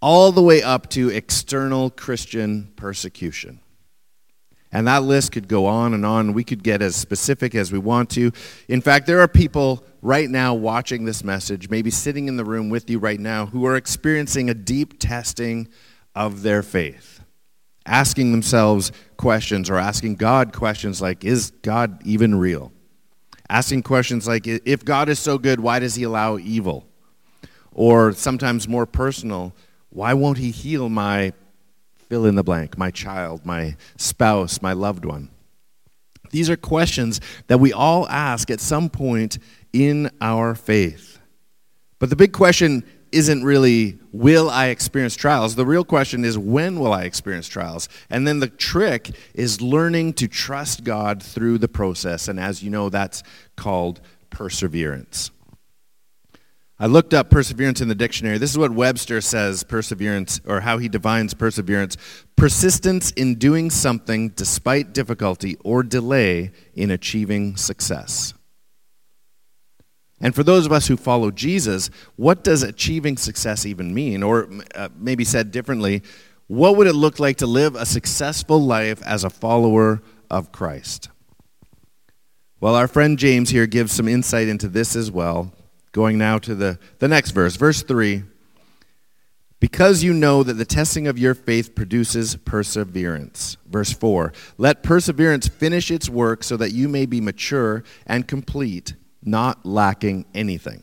all 0.00 0.32
the 0.32 0.42
way 0.42 0.62
up 0.62 0.90
to 0.90 1.08
external 1.08 1.90
Christian 1.90 2.72
persecution. 2.76 3.60
And 4.72 4.86
that 4.86 5.02
list 5.02 5.32
could 5.32 5.48
go 5.48 5.66
on 5.66 5.92
and 5.92 6.04
on. 6.04 6.32
We 6.32 6.44
could 6.44 6.62
get 6.62 6.80
as 6.80 6.96
specific 6.96 7.54
as 7.54 7.70
we 7.70 7.78
want 7.78 8.08
to. 8.10 8.32
In 8.68 8.80
fact, 8.80 9.06
there 9.06 9.20
are 9.20 9.28
people 9.28 9.84
right 10.00 10.28
now 10.28 10.54
watching 10.54 11.04
this 11.04 11.22
message, 11.22 11.68
maybe 11.68 11.90
sitting 11.90 12.26
in 12.26 12.36
the 12.36 12.44
room 12.44 12.70
with 12.70 12.88
you 12.88 12.98
right 12.98 13.20
now, 13.20 13.46
who 13.46 13.66
are 13.66 13.76
experiencing 13.76 14.48
a 14.48 14.54
deep 14.54 14.98
testing 14.98 15.68
of 16.14 16.42
their 16.42 16.62
faith, 16.62 17.20
asking 17.84 18.32
themselves 18.32 18.92
questions 19.18 19.68
or 19.68 19.76
asking 19.76 20.16
God 20.16 20.54
questions 20.54 21.02
like, 21.02 21.22
Is 21.22 21.50
God 21.62 22.00
even 22.06 22.34
real? 22.34 22.72
Asking 23.52 23.82
questions 23.82 24.26
like, 24.26 24.46
if 24.46 24.82
God 24.82 25.10
is 25.10 25.18
so 25.18 25.36
good, 25.36 25.60
why 25.60 25.78
does 25.78 25.94
he 25.94 26.04
allow 26.04 26.38
evil? 26.38 26.86
Or 27.70 28.12
sometimes 28.12 28.66
more 28.66 28.86
personal, 28.86 29.52
why 29.90 30.14
won't 30.14 30.38
he 30.38 30.50
heal 30.50 30.88
my 30.88 31.34
fill 32.08 32.24
in 32.24 32.34
the 32.34 32.42
blank, 32.42 32.78
my 32.78 32.90
child, 32.90 33.44
my 33.44 33.76
spouse, 33.98 34.62
my 34.62 34.72
loved 34.72 35.04
one? 35.04 35.28
These 36.30 36.48
are 36.48 36.56
questions 36.56 37.20
that 37.48 37.60
we 37.60 37.74
all 37.74 38.08
ask 38.08 38.50
at 38.50 38.58
some 38.58 38.88
point 38.88 39.38
in 39.74 40.10
our 40.22 40.54
faith. 40.54 41.18
But 41.98 42.08
the 42.08 42.16
big 42.16 42.32
question 42.32 42.82
isn't 43.12 43.44
really 43.44 43.98
will 44.12 44.50
I 44.50 44.68
experience 44.68 45.14
trials? 45.14 45.54
The 45.54 45.66
real 45.66 45.84
question 45.84 46.24
is 46.24 46.36
when 46.36 46.78
will 46.78 46.92
I 46.92 47.04
experience 47.04 47.48
trials? 47.48 47.88
And 48.10 48.26
then 48.26 48.40
the 48.40 48.48
trick 48.48 49.10
is 49.34 49.60
learning 49.60 50.14
to 50.14 50.28
trust 50.28 50.84
God 50.84 51.22
through 51.22 51.58
the 51.58 51.68
process. 51.68 52.28
And 52.28 52.40
as 52.40 52.62
you 52.62 52.70
know, 52.70 52.88
that's 52.88 53.22
called 53.56 54.00
perseverance. 54.30 55.30
I 56.78 56.86
looked 56.86 57.14
up 57.14 57.30
perseverance 57.30 57.80
in 57.80 57.86
the 57.86 57.94
dictionary. 57.94 58.38
This 58.38 58.50
is 58.50 58.58
what 58.58 58.72
Webster 58.72 59.20
says 59.20 59.62
perseverance, 59.62 60.40
or 60.44 60.60
how 60.60 60.78
he 60.78 60.88
defines 60.88 61.32
perseverance 61.32 61.96
persistence 62.34 63.12
in 63.12 63.36
doing 63.36 63.70
something 63.70 64.30
despite 64.30 64.92
difficulty 64.92 65.56
or 65.62 65.84
delay 65.84 66.50
in 66.74 66.90
achieving 66.90 67.56
success. 67.56 68.34
And 70.22 70.34
for 70.34 70.44
those 70.44 70.64
of 70.64 70.72
us 70.72 70.86
who 70.86 70.96
follow 70.96 71.32
Jesus, 71.32 71.90
what 72.14 72.44
does 72.44 72.62
achieving 72.62 73.16
success 73.16 73.66
even 73.66 73.92
mean? 73.92 74.22
Or 74.22 74.48
uh, 74.74 74.88
maybe 74.96 75.24
said 75.24 75.50
differently, 75.50 76.02
what 76.46 76.76
would 76.76 76.86
it 76.86 76.94
look 76.94 77.18
like 77.18 77.38
to 77.38 77.46
live 77.46 77.74
a 77.74 77.84
successful 77.84 78.62
life 78.62 79.02
as 79.02 79.24
a 79.24 79.30
follower 79.30 80.00
of 80.30 80.52
Christ? 80.52 81.08
Well, 82.60 82.76
our 82.76 82.86
friend 82.86 83.18
James 83.18 83.50
here 83.50 83.66
gives 83.66 83.92
some 83.92 84.06
insight 84.06 84.46
into 84.46 84.68
this 84.68 84.94
as 84.94 85.10
well. 85.10 85.52
Going 85.90 86.18
now 86.18 86.38
to 86.38 86.54
the, 86.54 86.78
the 87.00 87.08
next 87.08 87.32
verse, 87.32 87.56
verse 87.56 87.82
3. 87.82 88.22
Because 89.58 90.02
you 90.02 90.12
know 90.12 90.42
that 90.42 90.54
the 90.54 90.64
testing 90.64 91.06
of 91.06 91.18
your 91.18 91.34
faith 91.34 91.74
produces 91.74 92.36
perseverance. 92.36 93.56
Verse 93.68 93.92
4 93.92 94.32
Let 94.58 94.82
perseverance 94.82 95.48
finish 95.48 95.90
its 95.90 96.08
work 96.08 96.44
so 96.44 96.56
that 96.56 96.72
you 96.72 96.88
may 96.88 97.06
be 97.06 97.20
mature 97.20 97.82
and 98.06 98.26
complete, 98.26 98.94
not 99.22 99.64
lacking 99.64 100.26
anything. 100.34 100.82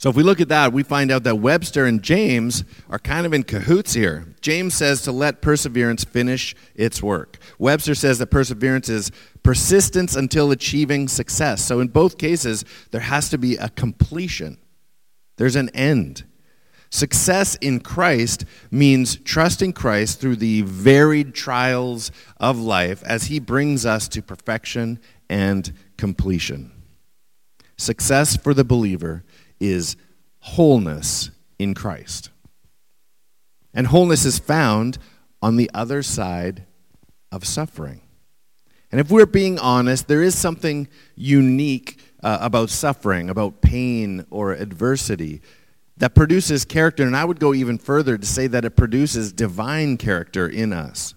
So 0.00 0.08
if 0.08 0.16
we 0.16 0.22
look 0.22 0.40
at 0.40 0.48
that, 0.48 0.72
we 0.72 0.82
find 0.82 1.10
out 1.10 1.24
that 1.24 1.40
Webster 1.40 1.84
and 1.84 2.02
James 2.02 2.64
are 2.88 2.98
kind 2.98 3.26
of 3.26 3.34
in 3.34 3.42
cahoots 3.42 3.92
here. 3.92 4.34
James 4.40 4.72
says 4.72 5.02
to 5.02 5.12
let 5.12 5.42
perseverance 5.42 6.04
finish 6.04 6.56
its 6.74 7.02
work. 7.02 7.36
Webster 7.58 7.94
says 7.94 8.18
that 8.18 8.28
perseverance 8.28 8.88
is 8.88 9.12
persistence 9.42 10.16
until 10.16 10.52
achieving 10.52 11.06
success. 11.06 11.62
So 11.62 11.80
in 11.80 11.88
both 11.88 12.16
cases, 12.16 12.64
there 12.92 13.02
has 13.02 13.28
to 13.28 13.36
be 13.36 13.56
a 13.56 13.68
completion, 13.68 14.56
there's 15.36 15.56
an 15.56 15.68
end. 15.74 16.24
Success 16.88 17.56
in 17.56 17.80
Christ 17.80 18.46
means 18.70 19.16
trusting 19.16 19.74
Christ 19.74 20.18
through 20.18 20.36
the 20.36 20.62
varied 20.62 21.34
trials 21.34 22.10
of 22.38 22.58
life 22.58 23.04
as 23.04 23.24
he 23.24 23.38
brings 23.38 23.84
us 23.84 24.08
to 24.08 24.22
perfection 24.22 24.98
and 25.28 25.72
completion. 25.98 26.72
Success 27.80 28.36
for 28.36 28.52
the 28.52 28.62
believer 28.62 29.24
is 29.58 29.96
wholeness 30.40 31.30
in 31.58 31.72
Christ. 31.72 32.28
And 33.72 33.86
wholeness 33.86 34.26
is 34.26 34.38
found 34.38 34.98
on 35.40 35.56
the 35.56 35.70
other 35.72 36.02
side 36.02 36.66
of 37.32 37.46
suffering. 37.46 38.02
And 38.92 39.00
if 39.00 39.10
we're 39.10 39.24
being 39.24 39.58
honest, 39.58 40.08
there 40.08 40.22
is 40.22 40.36
something 40.36 40.88
unique 41.14 41.98
uh, 42.22 42.36
about 42.42 42.68
suffering, 42.68 43.30
about 43.30 43.62
pain 43.62 44.26
or 44.30 44.52
adversity 44.52 45.40
that 45.96 46.14
produces 46.14 46.66
character, 46.66 47.04
and 47.04 47.16
I 47.16 47.24
would 47.24 47.40
go 47.40 47.54
even 47.54 47.78
further 47.78 48.18
to 48.18 48.26
say 48.26 48.46
that 48.46 48.66
it 48.66 48.76
produces 48.76 49.32
divine 49.32 49.96
character 49.96 50.46
in 50.46 50.74
us. 50.74 51.14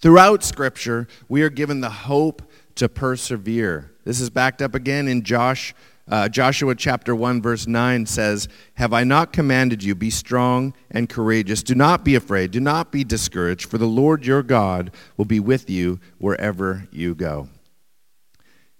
Throughout 0.00 0.42
Scripture, 0.42 1.06
we 1.28 1.42
are 1.42 1.50
given 1.50 1.80
the 1.80 1.90
hope 1.90 2.42
to 2.74 2.88
persevere. 2.88 3.89
This 4.04 4.20
is 4.20 4.30
backed 4.30 4.62
up 4.62 4.74
again 4.74 5.08
in 5.08 5.22
Josh, 5.22 5.74
uh, 6.08 6.28
Joshua 6.28 6.74
chapter 6.74 7.14
1, 7.14 7.40
verse 7.40 7.66
9 7.66 8.06
says, 8.06 8.48
Have 8.74 8.92
I 8.92 9.04
not 9.04 9.32
commanded 9.32 9.84
you, 9.84 9.94
be 9.94 10.10
strong 10.10 10.74
and 10.90 11.08
courageous? 11.08 11.62
Do 11.62 11.74
not 11.74 12.04
be 12.04 12.14
afraid, 12.14 12.50
do 12.50 12.60
not 12.60 12.90
be 12.90 13.04
discouraged, 13.04 13.70
for 13.70 13.78
the 13.78 13.86
Lord 13.86 14.26
your 14.26 14.42
God 14.42 14.90
will 15.16 15.26
be 15.26 15.38
with 15.38 15.70
you 15.70 16.00
wherever 16.18 16.88
you 16.90 17.14
go. 17.14 17.48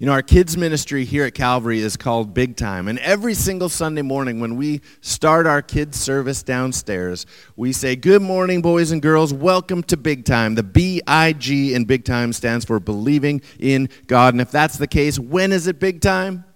You 0.01 0.07
know, 0.07 0.13
our 0.13 0.23
kids' 0.23 0.57
ministry 0.57 1.05
here 1.05 1.27
at 1.27 1.35
Calvary 1.35 1.81
is 1.81 1.99
called 1.99 2.33
Big 2.33 2.57
Time. 2.57 2.89
And 2.89 2.99
every 3.01 3.35
single 3.35 3.69
Sunday 3.69 4.01
morning, 4.01 4.41
when 4.41 4.57
we 4.57 4.81
start 5.03 5.47
our 5.47 5.61
kids' 5.61 6.01
service 6.01 6.43
downstairs, 6.43 7.27
we 7.55 7.71
say, 7.73 7.97
Good 7.97 8.23
morning, 8.23 8.63
boys 8.63 8.93
and 8.93 9.03
girls. 9.03 9.35
Welcome 9.35 9.83
to 9.83 9.99
Big 9.99 10.25
Time. 10.25 10.55
The 10.55 10.63
B 10.63 11.03
I 11.07 11.35
G 11.35 11.75
in 11.75 11.85
Big 11.85 12.07
Time 12.07 12.33
stands 12.33 12.65
for 12.65 12.81
believing 12.81 13.43
in 13.59 13.91
God. 14.07 14.33
And 14.33 14.41
if 14.41 14.51
that's 14.51 14.79
the 14.79 14.87
case, 14.87 15.19
when 15.19 15.53
is 15.53 15.67
it 15.67 15.79
Big 15.79 16.01
Time? 16.01 16.47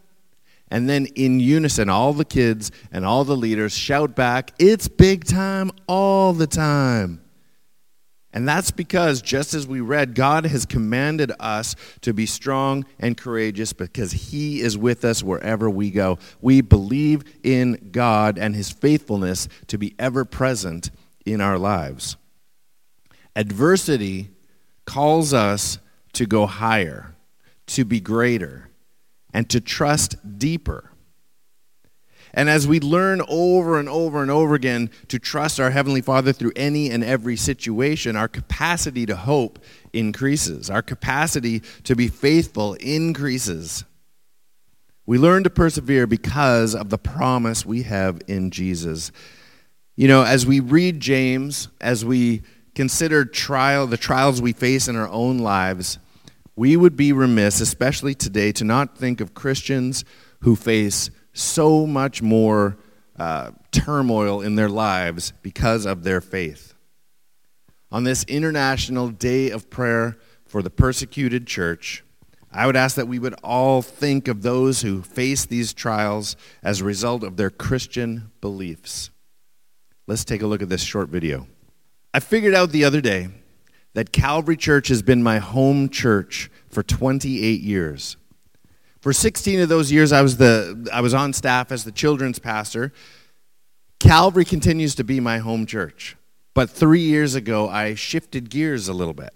And 0.71 0.89
then 0.89 1.05
in 1.15 1.39
unison, 1.39 1.91
all 1.91 2.15
the 2.15 2.25
kids 2.25 2.71
and 2.93 3.05
all 3.05 3.25
the 3.25 3.37
leaders 3.37 3.77
shout 3.77 4.17
back, 4.17 4.53
It's 4.59 4.89
Big 4.89 5.27
Time 5.27 5.71
all 5.87 6.33
the 6.33 6.47
time. 6.47 7.24
And 8.35 8.49
that's 8.49 8.73
because, 8.73 9.23
just 9.23 9.55
as 9.55 9.65
we 9.65 9.81
read, 9.81 10.17
God 10.17 10.45
has 10.45 10.67
commanded 10.67 11.31
us 11.39 11.77
to 12.01 12.13
be 12.13 12.27
strong 12.27 12.85
and 12.99 13.17
courageous 13.17 13.73
because 13.73 14.11
He 14.11 14.61
is 14.61 14.77
with 14.77 15.05
us 15.05 15.23
wherever 15.23 15.71
we 15.71 15.93
go. 15.93 16.19
We 16.41 16.61
believe 16.61 17.23
in 17.45 17.91
God 17.93 18.37
and 18.37 18.57
His 18.57 18.73
faithfulness 18.73 19.49
to 19.69 19.79
be 19.79 19.95
ever 20.01 20.25
present 20.25 20.91
in 21.25 21.41
our 21.41 21.59
lives. 21.59 22.17
Adversity 23.37 24.31
calls 24.85 25.33
us 25.33 25.79
to 26.15 26.27
go 26.27 26.47
higher, 26.47 27.15
to 27.69 27.85
be 27.85 28.01
greater, 28.01 28.69
and 29.33 29.49
to 29.49 29.61
trust 29.61 30.17
deeper. 30.39 30.91
And 32.35 32.51
as 32.51 32.67
we 32.67 32.81
learn 32.81 33.23
over 33.29 33.79
and 33.79 33.89
over 33.89 34.21
and 34.21 34.31
over 34.31 34.55
again 34.55 34.91
to 35.09 35.21
trust 35.21 35.61
our 35.61 35.71
Heavenly 35.71 36.01
Father 36.01 36.33
through 36.33 36.53
any 36.57 36.91
and 36.91 37.05
every 37.05 37.37
situation, 37.37 38.17
our 38.17 38.29
capacity 38.29 39.07
to 39.07 39.15
hope 39.15 39.61
increases. 39.93 40.69
Our 40.69 40.83
capacity 40.83 41.61
to 41.85 41.95
be 41.95 42.09
faithful 42.09 42.75
increases. 42.75 43.85
We 45.07 45.17
learn 45.17 45.45
to 45.45 45.51
persevere 45.51 46.09
because 46.09 46.75
of 46.75 46.91
the 46.91 46.99
promise 46.99 47.65
we 47.65 47.85
have 47.85 48.21
in 48.27 48.51
Jesus. 48.51 49.13
You 49.95 50.09
know, 50.09 50.25
as 50.25 50.45
we 50.45 50.59
read 50.59 50.99
James, 50.99 51.69
as 51.81 52.05
we 52.05 52.43
consider 52.75 53.25
trial, 53.25 53.87
the 53.87 53.97
trials 53.97 54.43
we 54.43 54.53
face 54.53 54.89
in 54.89 54.97
our 54.97 55.09
own 55.09 55.39
lives, 55.39 55.99
we 56.57 56.77
would 56.77 56.97
be 56.97 57.13
remiss, 57.13 57.61
especially 57.61 58.15
today, 58.15 58.51
to 58.53 58.65
not 58.65 58.99
think 58.99 59.21
of 59.21 59.35
Christians 59.35 60.05
who 60.41 60.57
face 60.57 61.11
so 61.35 61.87
much 61.87 62.23
more 62.23 62.79
uh, 63.19 63.51
turmoil 63.71 64.41
in 64.41 64.55
their 64.55 64.71
lives 64.71 65.33
because 65.43 65.85
of 65.85 66.03
their 66.03 66.21
faith. 66.23 66.75
On 67.93 68.05
this 68.05 68.25
International 68.25 69.09
Day 69.11 69.51
of 69.51 69.69
Prayer 69.69 70.17
for 70.47 70.63
the 70.63 70.71
Persecuted 70.71 71.47
Church, 71.47 72.03
I 72.51 72.67
would 72.67 72.77
ask 72.77 72.97
that 72.97 73.09
we 73.09 73.19
would 73.19 73.35
all 73.43 73.83
think 73.83 74.29
of 74.29 74.43
those 74.43 74.83
who 74.83 75.03
face 75.03 75.45
these 75.45 75.75
trials 75.75 76.37
as 76.63 76.81
a 76.81 76.85
result 76.85 77.25
of 77.25 77.37
their 77.37 77.51
Christian 77.51 78.31
beliefs. 78.41 79.11
Let's 80.07 80.25
take 80.25 80.43
a 80.43 80.47
look 80.47 80.63
at 80.63 80.69
this 80.69 80.83
short 80.83 81.09
video. 81.09 81.49
I 82.13 82.21
figured 82.21 82.55
out 82.55 82.71
the 82.71 82.85
other 82.85 83.01
day 83.01 83.29
that 83.95 84.13
Calvary 84.13 84.57
Church 84.57 84.89
has 84.89 85.03
been 85.03 85.23
my 85.23 85.39
home 85.39 85.89
church 85.89 86.51
for 86.69 86.83
28 86.83 87.61
years. 87.61 88.17
For 89.05 89.13
16 89.13 89.61
of 89.61 89.69
those 89.69 89.93
years, 89.93 90.13
I 90.13 90.23
was, 90.23 90.39
the, 90.39 90.89
I 90.91 91.03
was 91.03 91.13
on 91.13 91.35
staff 91.35 91.71
as 91.71 91.85
the 91.85 91.93
children's 91.93 92.39
pastor. 92.39 92.91
Calvary 94.01 94.47
continues 94.47 94.95
to 94.95 95.05
be 95.05 95.21
my 95.21 95.41
home 95.41 95.67
church. 95.67 96.17
But 96.55 96.71
three 96.71 97.03
years 97.03 97.35
ago, 97.35 97.69
I 97.69 97.97
shifted 97.97 98.49
gears 98.49 98.89
a 98.89 98.95
little 98.95 99.13
bit. 99.13 99.35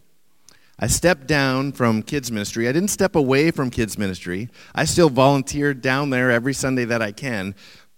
I 0.78 0.87
stepped 0.87 1.26
down 1.26 1.72
from 1.72 2.02
kids' 2.02 2.32
ministry. 2.32 2.66
I 2.66 2.72
didn't 2.72 2.88
step 2.88 3.14
away 3.14 3.50
from 3.50 3.68
kids' 3.68 3.98
ministry. 3.98 4.48
I 4.75 4.87
still 4.87 5.10
volunteer 5.10 5.75
down 5.75 6.08
there 6.08 6.30
every 6.30 6.54
Sunday 6.54 6.87
that 6.87 7.02
I 7.02 7.12
can. 7.12 7.54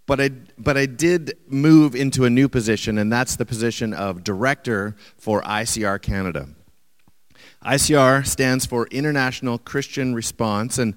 But 0.06 0.20
I, 0.20 0.30
but 0.58 0.76
I 0.76 0.86
did 0.86 1.34
move 1.46 1.94
into 1.94 2.24
a 2.24 2.30
new 2.30 2.48
position, 2.48 2.98
and 2.98 3.12
that's 3.12 3.36
the 3.36 3.46
position 3.46 3.94
of 3.94 4.24
director 4.24 4.96
for 5.18 5.40
ICR 5.42 6.02
Canada. 6.02 6.48
ICR 7.64 8.26
stands 8.26 8.66
for 8.66 8.88
International 8.88 9.56
Christian 9.56 10.16
Response, 10.16 10.78
and 10.78 10.96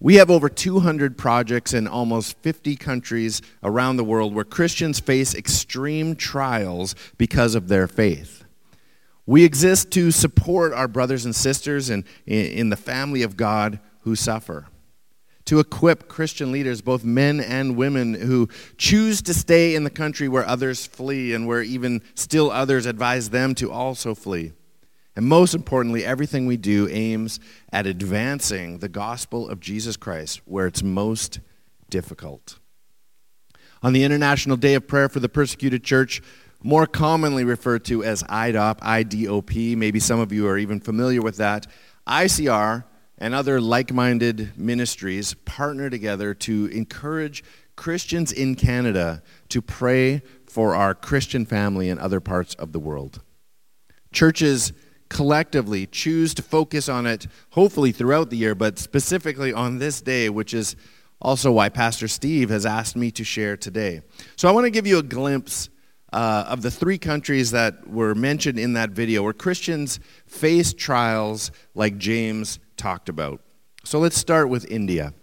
we 0.00 0.16
have 0.16 0.30
over 0.30 0.48
200 0.48 1.16
projects 1.16 1.72
in 1.72 1.86
almost 1.86 2.36
50 2.38 2.76
countries 2.76 3.40
around 3.62 3.96
the 3.96 4.04
world 4.04 4.34
where 4.34 4.44
Christians 4.44 5.00
face 5.00 5.34
extreme 5.34 6.16
trials 6.16 6.94
because 7.16 7.54
of 7.54 7.68
their 7.68 7.86
faith. 7.86 8.44
We 9.26 9.44
exist 9.44 9.90
to 9.92 10.10
support 10.10 10.72
our 10.72 10.88
brothers 10.88 11.24
and 11.24 11.34
sisters 11.34 11.88
in, 11.88 12.04
in 12.26 12.68
the 12.68 12.76
family 12.76 13.22
of 13.22 13.36
God 13.36 13.80
who 14.00 14.14
suffer, 14.14 14.66
to 15.46 15.60
equip 15.60 16.08
Christian 16.08 16.52
leaders, 16.52 16.82
both 16.82 17.04
men 17.04 17.40
and 17.40 17.76
women, 17.76 18.14
who 18.14 18.48
choose 18.76 19.22
to 19.22 19.32
stay 19.32 19.74
in 19.74 19.84
the 19.84 19.90
country 19.90 20.28
where 20.28 20.46
others 20.46 20.84
flee 20.86 21.32
and 21.32 21.46
where 21.46 21.62
even 21.62 22.02
still 22.14 22.50
others 22.50 22.84
advise 22.84 23.30
them 23.30 23.54
to 23.54 23.70
also 23.72 24.14
flee. 24.14 24.52
And 25.16 25.26
most 25.26 25.54
importantly, 25.54 26.04
everything 26.04 26.46
we 26.46 26.56
do 26.56 26.88
aims 26.88 27.38
at 27.72 27.86
advancing 27.86 28.78
the 28.78 28.88
gospel 28.88 29.48
of 29.48 29.60
Jesus 29.60 29.96
Christ 29.96 30.40
where 30.44 30.66
it's 30.66 30.82
most 30.82 31.40
difficult. 31.88 32.58
On 33.82 33.92
the 33.92 34.02
International 34.02 34.56
Day 34.56 34.74
of 34.74 34.88
Prayer 34.88 35.08
for 35.08 35.20
the 35.20 35.28
Persecuted 35.28 35.84
Church, 35.84 36.20
more 36.62 36.86
commonly 36.86 37.44
referred 37.44 37.84
to 37.84 38.02
as 38.02 38.22
IDOP, 38.24 38.80
IDOP, 38.80 39.76
maybe 39.76 40.00
some 40.00 40.18
of 40.18 40.32
you 40.32 40.48
are 40.48 40.58
even 40.58 40.80
familiar 40.80 41.20
with 41.20 41.36
that, 41.36 41.66
ICR 42.08 42.84
and 43.18 43.34
other 43.34 43.60
like 43.60 43.92
minded 43.92 44.58
ministries 44.58 45.34
partner 45.44 45.90
together 45.90 46.34
to 46.34 46.66
encourage 46.66 47.44
Christians 47.76 48.32
in 48.32 48.54
Canada 48.54 49.22
to 49.50 49.60
pray 49.62 50.22
for 50.46 50.74
our 50.74 50.94
Christian 50.94 51.44
family 51.44 51.88
in 51.88 51.98
other 51.98 52.20
parts 52.20 52.54
of 52.54 52.72
the 52.72 52.78
world. 52.78 53.20
Churches 54.12 54.72
collectively 55.14 55.86
choose 55.86 56.34
to 56.34 56.42
focus 56.42 56.88
on 56.88 57.06
it, 57.06 57.28
hopefully 57.50 57.92
throughout 57.92 58.30
the 58.30 58.36
year, 58.36 58.54
but 58.54 58.80
specifically 58.80 59.52
on 59.52 59.78
this 59.78 60.00
day, 60.02 60.28
which 60.28 60.52
is 60.52 60.74
also 61.22 61.52
why 61.52 61.68
Pastor 61.68 62.08
Steve 62.08 62.50
has 62.50 62.66
asked 62.66 62.96
me 62.96 63.12
to 63.12 63.22
share 63.22 63.56
today. 63.56 64.02
So 64.34 64.48
I 64.48 64.50
want 64.50 64.64
to 64.64 64.70
give 64.70 64.88
you 64.88 64.98
a 64.98 65.04
glimpse 65.04 65.70
uh, 66.12 66.46
of 66.48 66.62
the 66.62 66.70
three 66.70 66.98
countries 66.98 67.52
that 67.52 67.88
were 67.88 68.16
mentioned 68.16 68.58
in 68.58 68.72
that 68.72 68.90
video 68.90 69.22
where 69.22 69.32
Christians 69.32 70.00
face 70.26 70.74
trials 70.74 71.52
like 71.76 71.96
James 71.96 72.58
talked 72.76 73.08
about. 73.08 73.40
So 73.84 74.00
let's 74.00 74.18
start 74.18 74.48
with 74.48 74.68
India. 74.68 75.14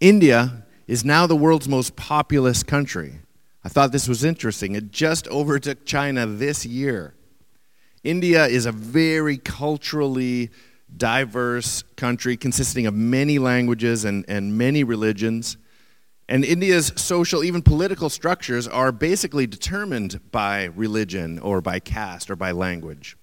India 0.00 0.66
is 0.88 1.04
now 1.04 1.28
the 1.28 1.36
world's 1.36 1.68
most 1.68 1.94
populous 1.94 2.64
country. 2.64 3.20
I 3.62 3.68
thought 3.68 3.92
this 3.92 4.08
was 4.08 4.24
interesting. 4.24 4.74
It 4.74 4.90
just 4.90 5.28
overtook 5.28 5.86
China 5.86 6.26
this 6.26 6.66
year. 6.66 7.14
India 8.06 8.46
is 8.46 8.66
a 8.66 8.72
very 8.72 9.36
culturally 9.36 10.50
diverse 10.96 11.82
country 11.96 12.36
consisting 12.36 12.86
of 12.86 12.94
many 12.94 13.40
languages 13.40 14.04
and, 14.04 14.24
and 14.28 14.56
many 14.56 14.84
religions. 14.84 15.56
And 16.28 16.44
India's 16.44 16.92
social, 16.94 17.42
even 17.42 17.62
political 17.62 18.08
structures 18.08 18.68
are 18.68 18.92
basically 18.92 19.48
determined 19.48 20.20
by 20.30 20.66
religion 20.66 21.40
or 21.40 21.60
by 21.60 21.80
caste 21.80 22.30
or 22.30 22.36
by 22.36 22.52
language. 22.52 23.16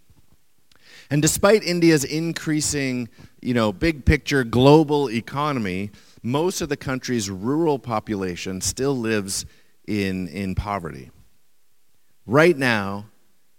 And 1.09 1.21
despite 1.21 1.63
India's 1.63 2.03
increasing, 2.03 3.07
you 3.41 3.53
know, 3.53 3.71
big 3.71 4.03
picture 4.03 4.43
global 4.43 5.09
economy, 5.09 5.91
most 6.23 6.59
of 6.59 6.67
the 6.67 6.77
country's 6.77 7.29
rural 7.29 7.79
population 7.79 8.59
still 8.59 8.97
lives 8.97 9.45
in, 9.87 10.27
in 10.27 10.55
poverty. 10.55 11.09
Right 12.25 12.57
now, 12.57 13.05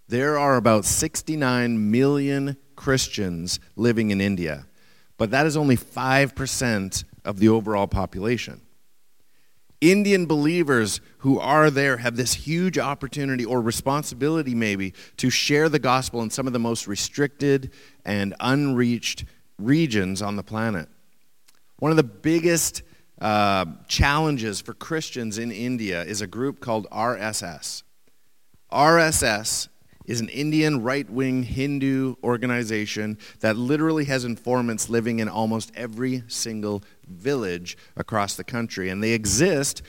there 0.08 0.38
are 0.38 0.56
about 0.56 0.84
69 0.84 1.90
million 1.90 2.56
Christians 2.76 3.60
living 3.76 4.10
in 4.10 4.20
India, 4.20 4.66
but 5.16 5.30
that 5.30 5.46
is 5.46 5.56
only 5.56 5.76
5% 5.76 7.04
of 7.24 7.38
the 7.38 7.48
overall 7.48 7.86
population. 7.86 8.60
Indian 9.80 10.24
believers 10.24 11.00
who 11.18 11.38
are 11.38 11.70
there 11.70 11.98
have 11.98 12.16
this 12.16 12.32
huge 12.32 12.78
opportunity 12.78 13.44
or 13.44 13.60
responsibility, 13.60 14.54
maybe, 14.54 14.94
to 15.18 15.28
share 15.28 15.68
the 15.68 15.78
gospel 15.78 16.22
in 16.22 16.30
some 16.30 16.46
of 16.46 16.52
the 16.52 16.58
most 16.58 16.86
restricted 16.86 17.70
and 18.04 18.34
unreached 18.40 19.24
regions 19.58 20.22
on 20.22 20.36
the 20.36 20.42
planet. 20.42 20.88
One 21.78 21.90
of 21.90 21.96
the 21.96 22.02
biggest 22.02 22.82
uh, 23.20 23.66
challenges 23.86 24.60
for 24.60 24.74
Christians 24.74 25.38
in 25.38 25.52
India 25.52 26.02
is 26.02 26.20
a 26.20 26.26
group 26.26 26.60
called 26.60 26.86
RSS. 26.90 27.82
RSS 28.72 29.68
is 30.04 30.20
an 30.20 30.28
Indian 30.28 30.82
right 30.82 31.08
wing 31.08 31.42
Hindu 31.42 32.16
organization 32.22 33.18
that 33.40 33.56
literally 33.56 34.04
has 34.04 34.24
informants 34.24 34.88
living 34.88 35.18
in 35.18 35.28
almost 35.28 35.72
every 35.74 36.22
single 36.28 36.82
village 37.06 37.76
across 37.96 38.34
the 38.34 38.44
country. 38.44 38.90
And 38.90 39.02
they 39.02 39.12
exist 39.12 39.82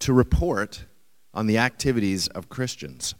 to 0.00 0.12
report 0.12 0.84
on 1.32 1.46
the 1.46 1.58
activities 1.58 2.28
of 2.28 2.48
Christians. 2.48 3.14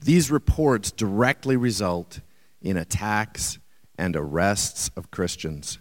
These 0.00 0.30
reports 0.30 0.92
directly 0.92 1.56
result 1.56 2.20
in 2.62 2.76
attacks 2.76 3.58
and 3.98 4.14
arrests 4.14 4.90
of 4.96 5.10
Christians. 5.10 5.78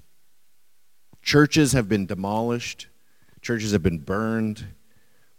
Churches 1.21 1.73
have 1.73 1.87
been 1.87 2.05
demolished, 2.05 2.87
churches 3.41 3.73
have 3.73 3.83
been 3.83 3.99
burned, 3.99 4.65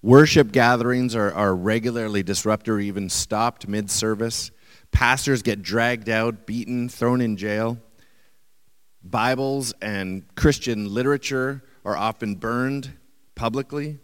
Worship 0.02 0.52
gatherings 0.52 1.16
are, 1.16 1.32
are 1.32 1.54
regularly 1.54 2.22
disrupted 2.22 2.74
or 2.74 2.80
even 2.80 3.08
stopped 3.08 3.66
mid 3.66 3.90
service. 3.90 4.52
Pastors 4.92 5.42
get 5.42 5.60
dragged 5.60 6.08
out, 6.08 6.46
beaten, 6.46 6.88
thrown 6.88 7.20
in 7.20 7.36
jail. 7.36 7.78
Bibles 9.02 9.72
and 9.82 10.24
Christian 10.36 10.92
literature 10.92 11.64
are 11.84 11.96
often 11.96 12.36
burned 12.36 12.92
publicly. 13.34 13.98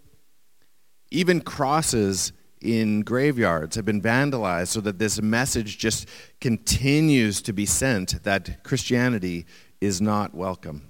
Even 1.10 1.40
crosses 1.40 2.32
in 2.60 3.02
graveyards 3.02 3.76
have 3.76 3.84
been 3.84 4.02
vandalized 4.02 4.68
so 4.68 4.80
that 4.80 4.98
this 4.98 5.20
message 5.22 5.78
just 5.78 6.08
continues 6.40 7.40
to 7.42 7.52
be 7.52 7.66
sent 7.66 8.22
that 8.24 8.64
Christianity 8.64 9.46
is 9.80 10.00
not 10.00 10.34
welcome. 10.34 10.88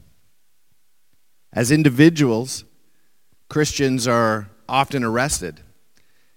As 1.53 1.71
individuals, 1.71 2.65
Christians 3.49 4.07
are 4.09 4.51
often 4.69 5.05
arrested, 5.05 5.61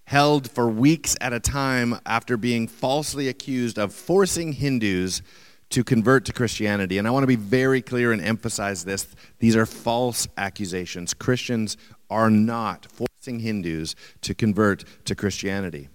held 0.05 0.49
for 0.49 0.67
weeks 0.67 1.15
at 1.19 1.33
a 1.33 1.39
time 1.39 1.99
after 2.05 2.37
being 2.37 2.67
falsely 2.67 3.27
accused 3.27 3.77
of 3.77 3.93
forcing 3.93 4.53
Hindus 4.53 5.21
to 5.69 5.83
convert 5.83 6.25
to 6.25 6.33
Christianity. 6.33 6.97
And 6.97 7.07
I 7.07 7.11
want 7.11 7.23
to 7.23 7.27
be 7.27 7.35
very 7.35 7.81
clear 7.81 8.11
and 8.11 8.21
emphasize 8.21 8.85
this. 8.85 9.07
These 9.39 9.55
are 9.55 9.65
false 9.65 10.27
accusations. 10.37 11.13
Christians 11.13 11.77
are 12.09 12.29
not 12.29 12.87
forcing 12.91 13.39
Hindus 13.39 13.95
to 14.21 14.33
convert 14.33 14.85
to 15.05 15.15
Christianity, 15.15 15.89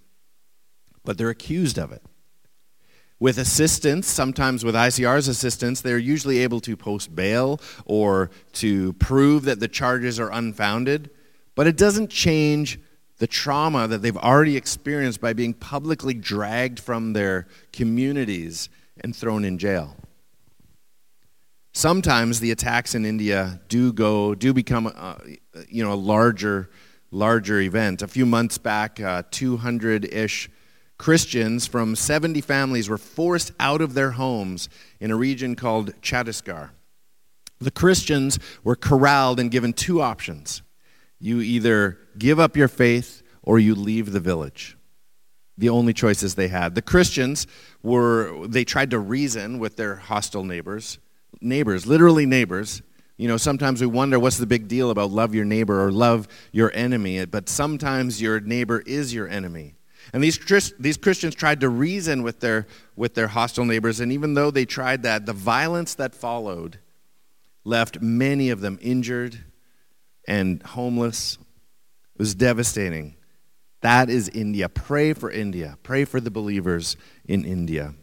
but 1.05 1.17
they're 1.17 1.31
accused 1.31 1.79
of 1.79 1.93
it. 1.93 2.03
With 3.19 3.39
assistance, 3.39 4.09
sometimes 4.09 4.65
with 4.65 4.75
ICR's 4.75 5.29
assistance, 5.29 5.81
they're 5.81 5.97
usually 5.97 6.41
able 6.41 6.61
to 6.63 6.77
post 6.77 7.15
bail 7.15 7.61
or 7.85 8.31
to 8.55 8.95
prove 8.95 9.45
that 9.45 9.61
the 9.61 9.69
charges 9.69 10.19
are 10.19 10.31
unfounded. 10.33 11.09
But 11.55 11.67
it 11.67 11.77
doesn't 11.77 12.11
change 12.11 12.81
the 13.19 13.27
trauma 13.27 13.87
that 13.87 14.03
they've 14.03 14.17
already 14.17 14.57
experienced 14.57 15.21
by 15.21 15.33
being 15.33 15.55
publicly 15.55 16.15
dragged 16.15 16.81
from 16.81 17.13
their 17.13 17.47
communities 17.73 18.69
and 19.01 19.15
thrown 19.15 19.45
in 19.45 19.59
jail. 19.59 19.97
Sometimes 21.73 22.41
the 22.41 22.51
attacks 22.51 22.95
in 22.95 23.07
India 23.07 23.61
do 23.69 23.93
go 23.93 24.35
do 24.35 24.53
become 24.53 24.93
uh, 24.95 25.15
you 25.69 25.83
know 25.83 25.93
a 25.93 25.95
larger 25.95 26.69
larger 27.11 27.61
event. 27.61 28.03
A 28.03 28.09
few 28.09 28.27
months 28.27 28.59
back, 28.59 28.97
200-ish 28.97 30.49
uh, 30.49 30.51
Christians 30.99 31.67
from 31.67 31.95
70 31.95 32.41
families 32.41 32.89
were 32.89 32.99
forced 32.99 33.53
out 33.61 33.81
of 33.81 33.95
their 33.95 34.13
homes 34.13 34.69
in 35.01 35.11
a 35.11 35.17
region 35.17 35.55
called 35.55 35.93
Chhattisgarh. 36.01 36.71
The 37.59 37.71
Christians 37.71 38.39
were 38.65 38.77
corralled 38.77 39.39
and 39.39 39.51
given 39.51 39.73
two 39.73 40.01
options 40.01 40.63
you 41.23 41.41
either 41.41 41.99
give 42.19 42.41
up 42.41 42.57
your 42.57 42.67
faith 42.67 43.23
or 43.43 43.61
you 43.61 43.77
leave 43.77 44.11
the 44.11 44.21
village. 44.21 44.77
The 45.57 45.69
only 45.69 45.93
choices 45.93 46.35
they 46.35 46.49
had. 46.49 46.75
The 46.75 46.83
Christians 46.83 47.47
were, 47.81 48.47
they 48.49 48.65
tried 48.65 48.91
to 48.91 48.99
reason 48.99 49.61
with 49.61 49.77
their 49.77 49.97
hostile 49.97 50.43
neighbors, 50.43 50.99
neighbors, 51.41 51.87
literally 51.87 52.27
neighbors. 52.27 52.83
You 53.19 53.29
know, 53.29 53.37
sometimes 53.37 53.81
we 53.81 53.87
wonder 53.87 54.19
what's 54.19 54.39
the 54.39 54.47
big 54.47 54.67
deal 54.67 54.91
about 54.91 55.13
love 55.13 55.33
your 55.33 55.45
neighbor 55.45 55.87
or 55.87 55.93
love 55.93 56.27
your 56.51 56.73
enemy, 56.75 57.25
but 57.27 57.49
sometimes 57.49 58.21
your 58.21 58.41
neighbor 58.41 58.83
is 58.85 59.15
your 59.15 59.29
enemy. 59.29 59.77
And 60.13 60.25
these, 60.25 60.41
these 60.81 60.97
Christians 60.97 61.37
tried 61.37 61.61
to 61.61 61.69
reason 61.69 62.25
with 62.25 62.41
their, 62.41 62.67
with 62.97 63.15
their 63.15 63.29
hostile 63.29 63.65
neighbors, 63.65 64.01
and 64.01 64.11
even 64.11 64.35
though 64.35 64.51
they 64.51 64.65
tried 64.65 65.05
that, 65.05 65.27
the 65.27 65.33
violence 65.33 65.95
that 65.95 66.17
followed 66.17 66.81
left 67.63 68.01
many 68.01 68.51
of 68.51 68.61
them 68.61 68.81
injured 68.83 69.45
and 70.27 70.63
homeless. 70.63 71.39
It 72.15 72.19
was 72.19 72.35
devastating. 72.35 73.17
That 73.83 74.09
is 74.09 74.29
India. 74.29 74.69
Pray 74.69 75.13
for 75.13 75.31
India. 75.31 75.77
Pray 75.83 76.05
for 76.05 76.21
the 76.21 76.31
believers 76.31 76.97
in 77.25 77.45
India. 77.45 77.95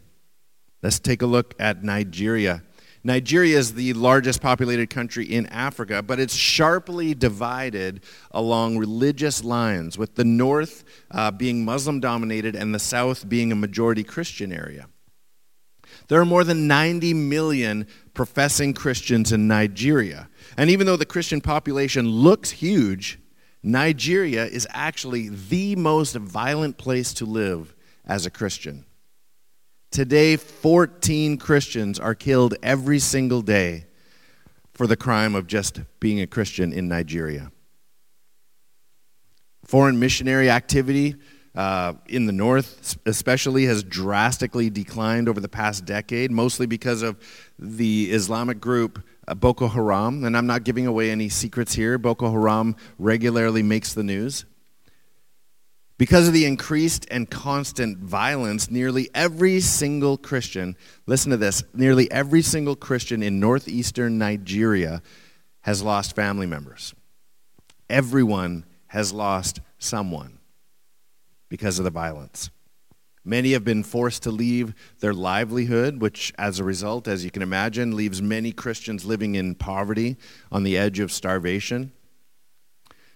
Let's 0.82 0.98
take 0.98 1.22
a 1.22 1.26
look 1.26 1.54
at 1.58 1.82
Nigeria. 1.82 2.62
Nigeria 3.02 3.56
is 3.56 3.72
the 3.74 3.94
largest 3.94 4.42
populated 4.42 4.90
country 4.90 5.24
in 5.24 5.46
Africa, 5.46 6.02
but 6.02 6.20
it's 6.20 6.34
sharply 6.34 7.14
divided 7.14 8.02
along 8.30 8.76
religious 8.76 9.42
lines, 9.42 9.96
with 9.96 10.16
the 10.16 10.24
north 10.24 10.84
uh, 11.10 11.30
being 11.30 11.64
Muslim 11.64 12.00
dominated 12.00 12.54
and 12.54 12.74
the 12.74 12.78
south 12.78 13.26
being 13.26 13.52
a 13.52 13.56
majority 13.56 14.04
Christian 14.04 14.52
area. 14.52 14.86
There 16.08 16.20
are 16.20 16.26
more 16.26 16.44
than 16.44 16.66
90 16.66 17.14
million 17.14 17.86
professing 18.14 18.74
Christians 18.74 19.32
in 19.32 19.48
Nigeria. 19.48 20.28
And 20.56 20.70
even 20.70 20.86
though 20.86 20.96
the 20.96 21.06
Christian 21.06 21.40
population 21.40 22.08
looks 22.08 22.50
huge, 22.50 23.18
Nigeria 23.62 24.46
is 24.46 24.66
actually 24.70 25.28
the 25.28 25.76
most 25.76 26.16
violent 26.16 26.78
place 26.78 27.12
to 27.14 27.24
live 27.24 27.74
as 28.04 28.26
a 28.26 28.30
Christian. 28.30 28.84
Today, 29.90 30.36
14 30.36 31.36
Christians 31.36 31.98
are 31.98 32.14
killed 32.14 32.54
every 32.62 32.98
single 32.98 33.42
day 33.42 33.86
for 34.72 34.86
the 34.86 34.96
crime 34.96 35.34
of 35.34 35.46
just 35.46 35.80
being 35.98 36.20
a 36.20 36.26
Christian 36.26 36.72
in 36.72 36.88
Nigeria. 36.88 37.50
Foreign 39.64 39.98
missionary 39.98 40.48
activity 40.48 41.16
uh, 41.54 41.94
in 42.06 42.26
the 42.26 42.32
north, 42.32 42.96
especially, 43.06 43.64
has 43.64 43.82
drastically 43.82 44.70
declined 44.70 45.28
over 45.28 45.40
the 45.40 45.48
past 45.48 45.84
decade, 45.84 46.30
mostly 46.30 46.66
because 46.66 47.02
of 47.02 47.18
the 47.58 48.10
Islamic 48.12 48.60
group 48.60 49.02
uh, 49.26 49.34
Boko 49.34 49.66
Haram. 49.66 50.24
And 50.24 50.36
I'm 50.36 50.46
not 50.46 50.64
giving 50.64 50.86
away 50.86 51.10
any 51.10 51.28
secrets 51.28 51.74
here. 51.74 51.98
Boko 51.98 52.30
Haram 52.30 52.76
regularly 52.98 53.62
makes 53.62 53.94
the 53.94 54.04
news. 54.04 54.44
Because 55.98 56.28
of 56.28 56.32
the 56.32 56.46
increased 56.46 57.06
and 57.10 57.28
constant 57.28 57.98
violence, 57.98 58.70
nearly 58.70 59.10
every 59.14 59.60
single 59.60 60.16
Christian, 60.16 60.74
listen 61.06 61.30
to 61.30 61.36
this, 61.36 61.62
nearly 61.74 62.10
every 62.10 62.40
single 62.40 62.74
Christian 62.74 63.22
in 63.22 63.38
northeastern 63.38 64.16
Nigeria 64.16 65.02
has 65.62 65.82
lost 65.82 66.16
family 66.16 66.46
members. 66.46 66.94
Everyone 67.90 68.64
has 68.86 69.12
lost 69.12 69.60
someone 69.78 70.39
because 71.50 71.78
of 71.78 71.84
the 71.84 71.90
violence. 71.90 72.48
Many 73.22 73.52
have 73.52 73.64
been 73.64 73.82
forced 73.82 74.22
to 74.22 74.30
leave 74.30 74.72
their 75.00 75.12
livelihood, 75.12 76.00
which, 76.00 76.32
as 76.38 76.58
a 76.58 76.64
result, 76.64 77.06
as 77.06 77.22
you 77.22 77.30
can 77.30 77.42
imagine, 77.42 77.94
leaves 77.94 78.22
many 78.22 78.50
Christians 78.50 79.04
living 79.04 79.34
in 79.34 79.54
poverty 79.54 80.16
on 80.50 80.62
the 80.62 80.78
edge 80.78 81.00
of 81.00 81.12
starvation. 81.12 81.92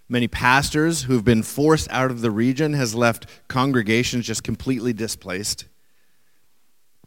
Many 0.07 0.27
pastors 0.27 1.03
who've 1.03 1.25
been 1.25 1.41
forced 1.41 1.89
out 1.89 2.11
of 2.11 2.21
the 2.21 2.29
region 2.29 2.73
has 2.73 2.93
left 2.93 3.25
congregations 3.47 4.27
just 4.27 4.43
completely 4.43 4.93
displaced. 4.93 5.65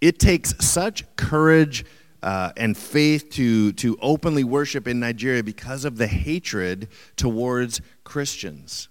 It 0.01 0.19
takes 0.19 0.55
such 0.59 1.05
courage 1.15 1.85
uh, 2.21 2.51
and 2.57 2.77
faith 2.77 3.31
to, 3.31 3.73
to 3.75 3.97
openly 4.03 4.43
worship 4.43 4.89
in 4.89 4.99
Nigeria 4.99 5.45
because 5.45 5.85
of 5.85 5.99
the 5.99 6.09
hatred 6.09 6.89
towards 7.15 7.81
Christians. 8.03 8.89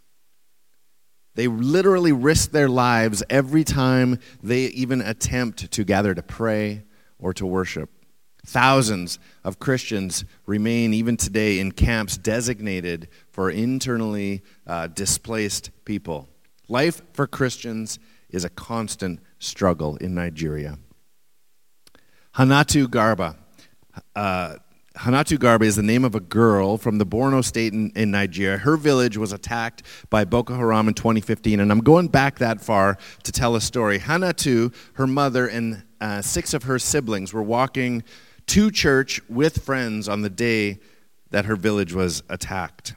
They 1.37 1.47
literally 1.47 2.11
risk 2.11 2.49
their 2.49 2.67
lives 2.67 3.21
every 3.29 3.63
time 3.63 4.17
they 4.41 4.61
even 4.61 5.01
attempt 5.01 5.69
to 5.71 5.83
gather 5.83 6.15
to 6.15 6.23
pray 6.23 6.81
or 7.19 7.31
to 7.35 7.45
worship. 7.45 7.91
Thousands 8.43 9.19
of 9.43 9.59
Christians 9.59 10.25
remain 10.47 10.95
even 10.95 11.15
today 11.15 11.59
in 11.59 11.73
camps 11.73 12.17
designated 12.17 13.07
for 13.29 13.51
internally 13.51 14.41
uh, 14.65 14.87
displaced 14.87 15.69
people. 15.85 16.27
Life 16.69 17.03
for 17.13 17.27
Christians 17.27 17.99
is 18.31 18.43
a 18.43 18.49
constant 18.49 19.19
struggle 19.37 19.95
in 19.97 20.15
Nigeria. 20.15 20.79
Hanatu 22.33 22.87
Garba. 22.87 23.35
Uh, 24.15 24.55
Hanatu 24.97 25.37
Garba 25.37 25.63
is 25.63 25.75
the 25.75 25.83
name 25.83 26.03
of 26.03 26.15
a 26.15 26.19
girl 26.19 26.77
from 26.77 26.97
the 26.97 27.05
Borno 27.05 27.43
state 27.45 27.71
in, 27.71 27.91
in, 27.95 28.09
Nigeria. 28.09 28.57
Her 28.57 28.77
village 28.77 29.15
was 29.15 29.31
attacked 29.31 29.83
by 30.09 30.25
Boko 30.25 30.55
Haram 30.55 30.87
in 30.87 30.95
2015, 30.95 31.59
and 31.59 31.71
I'm 31.71 31.81
going 31.81 32.07
back 32.07 32.39
that 32.39 32.61
far 32.61 32.97
to 33.23 33.31
tell 33.31 33.55
a 33.55 33.61
story. 33.61 33.99
Hanatu, 33.99 34.73
her 34.93 35.05
mother, 35.05 35.47
and 35.47 35.83
uh, 36.01 36.23
six 36.23 36.53
of 36.55 36.63
her 36.63 36.79
siblings 36.79 37.31
were 37.31 37.43
walking 37.43 38.03
to 38.47 38.71
church 38.71 39.21
with 39.29 39.63
friends 39.63 40.09
on 40.09 40.21
the 40.21 40.31
day 40.31 40.79
that 41.29 41.45
her 41.45 41.55
village 41.55 41.93
was 41.93 42.23
attacked. 42.27 42.95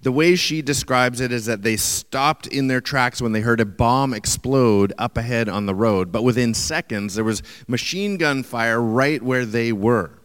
The 0.00 0.12
way 0.12 0.36
she 0.36 0.62
describes 0.62 1.20
it 1.20 1.32
is 1.32 1.44
that 1.46 1.62
they 1.62 1.76
stopped 1.76 2.46
in 2.46 2.68
their 2.68 2.80
tracks 2.80 3.20
when 3.20 3.32
they 3.32 3.40
heard 3.40 3.60
a 3.60 3.66
bomb 3.66 4.14
explode 4.14 4.94
up 4.96 5.18
ahead 5.18 5.50
on 5.50 5.66
the 5.66 5.74
road, 5.74 6.10
but 6.10 6.24
within 6.24 6.54
seconds 6.54 7.14
there 7.14 7.24
was 7.24 7.42
machine 7.68 8.16
gun 8.16 8.42
fire 8.42 8.80
right 8.80 9.22
where 9.22 9.44
they 9.44 9.70
were. 9.70 10.21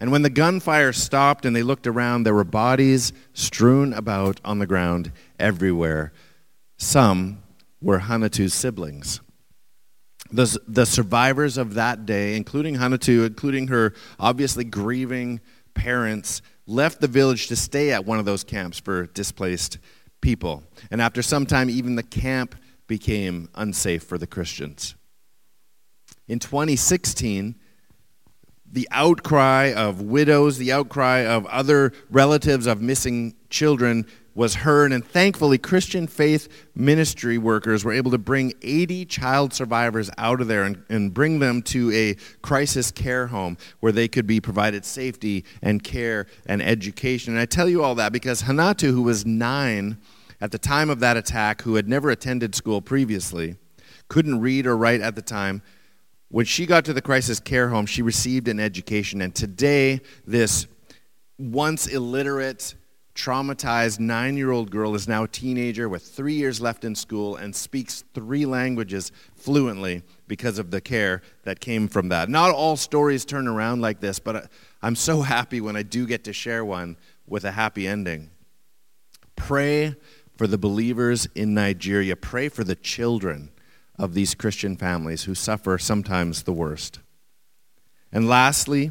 And 0.00 0.10
when 0.10 0.22
the 0.22 0.30
gunfire 0.30 0.92
stopped 0.94 1.44
and 1.44 1.54
they 1.54 1.62
looked 1.62 1.86
around, 1.86 2.22
there 2.22 2.34
were 2.34 2.44
bodies 2.44 3.12
strewn 3.34 3.92
about 3.92 4.40
on 4.44 4.58
the 4.58 4.66
ground 4.66 5.12
everywhere. 5.38 6.12
Some 6.78 7.42
were 7.82 8.00
Hanatu's 8.00 8.54
siblings. 8.54 9.20
The, 10.32 10.58
the 10.66 10.86
survivors 10.86 11.58
of 11.58 11.74
that 11.74 12.06
day, 12.06 12.36
including 12.36 12.76
Hanatu, 12.76 13.26
including 13.26 13.68
her 13.68 13.92
obviously 14.18 14.64
grieving 14.64 15.40
parents, 15.74 16.40
left 16.66 17.00
the 17.00 17.08
village 17.08 17.48
to 17.48 17.56
stay 17.56 17.92
at 17.92 18.06
one 18.06 18.18
of 18.18 18.24
those 18.24 18.44
camps 18.44 18.78
for 18.78 19.06
displaced 19.08 19.78
people. 20.22 20.62
And 20.90 21.02
after 21.02 21.20
some 21.20 21.44
time, 21.44 21.68
even 21.68 21.96
the 21.96 22.02
camp 22.02 22.54
became 22.86 23.48
unsafe 23.54 24.04
for 24.04 24.18
the 24.18 24.26
Christians. 24.26 24.94
In 26.28 26.38
2016, 26.38 27.56
the 28.72 28.88
outcry 28.90 29.72
of 29.72 30.00
widows, 30.00 30.58
the 30.58 30.72
outcry 30.72 31.20
of 31.20 31.46
other 31.46 31.92
relatives 32.10 32.66
of 32.66 32.80
missing 32.80 33.34
children 33.48 34.06
was 34.34 34.54
heard, 34.54 34.92
and 34.92 35.04
thankfully, 35.04 35.58
Christian 35.58 36.06
faith 36.06 36.48
ministry 36.74 37.36
workers 37.36 37.84
were 37.84 37.92
able 37.92 38.12
to 38.12 38.18
bring 38.18 38.52
80 38.62 39.04
child 39.06 39.52
survivors 39.52 40.08
out 40.16 40.40
of 40.40 40.46
there 40.46 40.62
and, 40.62 40.82
and 40.88 41.12
bring 41.12 41.40
them 41.40 41.62
to 41.62 41.90
a 41.92 42.14
crisis 42.40 42.90
care 42.92 43.26
home 43.26 43.58
where 43.80 43.92
they 43.92 44.06
could 44.06 44.26
be 44.26 44.40
provided 44.40 44.84
safety 44.84 45.44
and 45.62 45.82
care 45.82 46.26
and 46.46 46.62
education. 46.62 47.32
And 47.34 47.40
I 47.40 47.46
tell 47.46 47.68
you 47.68 47.82
all 47.82 47.96
that 47.96 48.12
because 48.12 48.42
Hanatu, 48.42 48.92
who 48.92 49.02
was 49.02 49.26
nine 49.26 49.98
at 50.40 50.52
the 50.52 50.58
time 50.58 50.90
of 50.90 51.00
that 51.00 51.16
attack, 51.16 51.62
who 51.62 51.74
had 51.74 51.88
never 51.88 52.08
attended 52.08 52.54
school 52.54 52.80
previously, 52.80 53.56
couldn't 54.08 54.40
read 54.40 54.66
or 54.66 54.76
write 54.76 55.00
at 55.00 55.16
the 55.16 55.22
time, 55.22 55.60
when 56.30 56.46
she 56.46 56.64
got 56.64 56.84
to 56.84 56.92
the 56.92 57.02
crisis 57.02 57.40
care 57.40 57.68
home, 57.68 57.86
she 57.86 58.02
received 58.02 58.46
an 58.46 58.60
education. 58.60 59.20
And 59.20 59.34
today, 59.34 60.00
this 60.24 60.66
once 61.38 61.88
illiterate, 61.88 62.76
traumatized 63.16 63.98
nine 63.98 64.36
year 64.36 64.52
old 64.52 64.70
girl 64.70 64.94
is 64.94 65.08
now 65.08 65.24
a 65.24 65.28
teenager 65.28 65.88
with 65.88 66.02
three 66.02 66.34
years 66.34 66.60
left 66.60 66.84
in 66.84 66.94
school 66.94 67.34
and 67.34 67.54
speaks 67.54 68.04
three 68.14 68.46
languages 68.46 69.10
fluently 69.34 70.02
because 70.28 70.60
of 70.60 70.70
the 70.70 70.80
care 70.80 71.20
that 71.42 71.58
came 71.58 71.88
from 71.88 72.08
that. 72.10 72.28
Not 72.28 72.52
all 72.52 72.76
stories 72.76 73.24
turn 73.24 73.48
around 73.48 73.80
like 73.80 73.98
this, 73.98 74.20
but 74.20 74.50
I'm 74.82 74.94
so 74.94 75.22
happy 75.22 75.60
when 75.60 75.74
I 75.74 75.82
do 75.82 76.06
get 76.06 76.22
to 76.24 76.32
share 76.32 76.64
one 76.64 76.96
with 77.26 77.44
a 77.44 77.50
happy 77.50 77.88
ending. 77.88 78.30
Pray 79.34 79.96
for 80.36 80.46
the 80.46 80.58
believers 80.58 81.26
in 81.34 81.54
Nigeria, 81.54 82.14
pray 82.14 82.48
for 82.48 82.62
the 82.62 82.76
children 82.76 83.50
of 84.00 84.14
these 84.14 84.34
Christian 84.34 84.76
families 84.76 85.24
who 85.24 85.34
suffer 85.34 85.76
sometimes 85.78 86.44
the 86.44 86.52
worst. 86.52 87.00
And 88.10 88.28
lastly, 88.28 88.90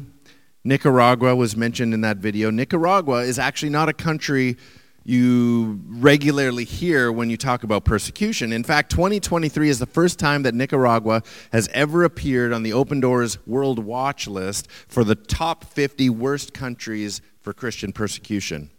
Nicaragua 0.62 1.34
was 1.34 1.56
mentioned 1.56 1.92
in 1.92 2.02
that 2.02 2.18
video. 2.18 2.50
Nicaragua 2.50 3.22
is 3.22 3.38
actually 3.38 3.70
not 3.70 3.88
a 3.88 3.92
country 3.92 4.56
you 5.02 5.80
regularly 5.88 6.64
hear 6.64 7.10
when 7.10 7.28
you 7.30 7.36
talk 7.36 7.64
about 7.64 7.84
persecution. 7.84 8.52
In 8.52 8.62
fact, 8.62 8.90
2023 8.92 9.68
is 9.68 9.78
the 9.78 9.86
first 9.86 10.18
time 10.18 10.42
that 10.44 10.54
Nicaragua 10.54 11.22
has 11.52 11.68
ever 11.72 12.04
appeared 12.04 12.52
on 12.52 12.62
the 12.62 12.72
Open 12.72 13.00
Doors 13.00 13.44
World 13.46 13.78
Watch 13.80 14.28
list 14.28 14.70
for 14.70 15.02
the 15.02 15.16
top 15.16 15.64
50 15.64 16.10
worst 16.10 16.54
countries 16.54 17.20
for 17.40 17.52
Christian 17.52 17.92
persecution. 17.92 18.70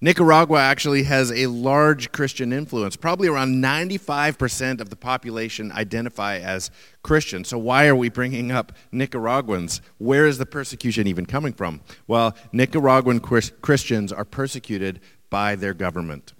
Nicaragua 0.00 0.60
actually 0.60 1.04
has 1.04 1.32
a 1.32 1.46
large 1.46 2.12
Christian 2.12 2.52
influence. 2.52 2.94
Probably 2.94 3.28
around 3.28 3.62
95% 3.62 4.80
of 4.80 4.90
the 4.90 4.96
population 4.96 5.72
identify 5.72 6.38
as 6.38 6.70
Christian. 7.02 7.44
So, 7.44 7.56
why 7.58 7.86
are 7.86 7.96
we 7.96 8.10
bringing 8.10 8.52
up 8.52 8.72
Nicaraguans? 8.92 9.80
Where 9.98 10.26
is 10.26 10.36
the 10.38 10.46
persecution 10.46 11.06
even 11.06 11.24
coming 11.26 11.52
from? 11.52 11.80
Well, 12.06 12.36
Nicaraguan 12.52 13.20
Christians 13.20 14.12
are 14.12 14.24
persecuted 14.24 15.00
by 15.30 15.54
their 15.54 15.74
government. 15.74 16.34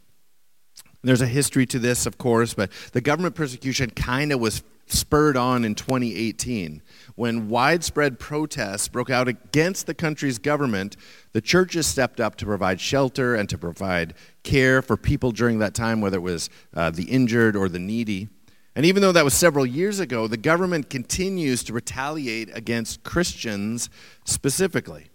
There's 1.02 1.22
a 1.22 1.26
history 1.26 1.66
to 1.66 1.78
this, 1.78 2.06
of 2.06 2.18
course, 2.18 2.54
but 2.54 2.70
the 2.92 3.00
government 3.00 3.34
persecution 3.34 3.90
kind 3.90 4.32
of 4.32 4.40
was 4.40 4.62
spurred 4.86 5.36
on 5.36 5.64
in 5.64 5.74
2018 5.74 6.82
when 7.16 7.48
widespread 7.48 8.18
protests 8.18 8.88
broke 8.88 9.10
out 9.10 9.28
against 9.28 9.86
the 9.86 9.94
country's 9.94 10.38
government, 10.38 10.96
the 11.32 11.40
churches 11.40 11.86
stepped 11.86 12.20
up 12.20 12.36
to 12.36 12.44
provide 12.44 12.80
shelter 12.80 13.34
and 13.34 13.48
to 13.48 13.58
provide 13.58 14.14
care 14.42 14.82
for 14.82 14.96
people 14.96 15.30
during 15.30 15.58
that 15.60 15.74
time, 15.74 16.00
whether 16.00 16.18
it 16.18 16.22
was 16.22 16.50
uh, 16.74 16.90
the 16.90 17.04
injured 17.04 17.54
or 17.54 17.68
the 17.68 17.78
needy. 17.78 18.28
And 18.76 18.84
even 18.84 19.02
though 19.02 19.12
that 19.12 19.24
was 19.24 19.34
several 19.34 19.64
years 19.64 20.00
ago, 20.00 20.26
the 20.26 20.36
government 20.36 20.90
continues 20.90 21.62
to 21.64 21.72
retaliate 21.72 22.50
against 22.56 23.04
Christians 23.04 23.88
specifically. 24.24 25.10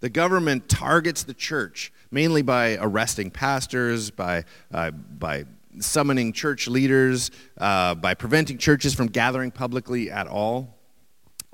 The 0.00 0.10
government 0.10 0.68
targets 0.68 1.22
the 1.22 1.34
church 1.34 1.92
mainly 2.10 2.42
by 2.42 2.76
arresting 2.80 3.30
pastors, 3.30 4.10
by, 4.10 4.44
uh, 4.72 4.90
by 4.90 5.44
summoning 5.80 6.32
church 6.32 6.68
leaders, 6.68 7.30
uh, 7.58 7.94
by 7.94 8.14
preventing 8.14 8.58
churches 8.58 8.94
from 8.94 9.06
gathering 9.06 9.50
publicly 9.50 10.10
at 10.10 10.26
all 10.26 10.74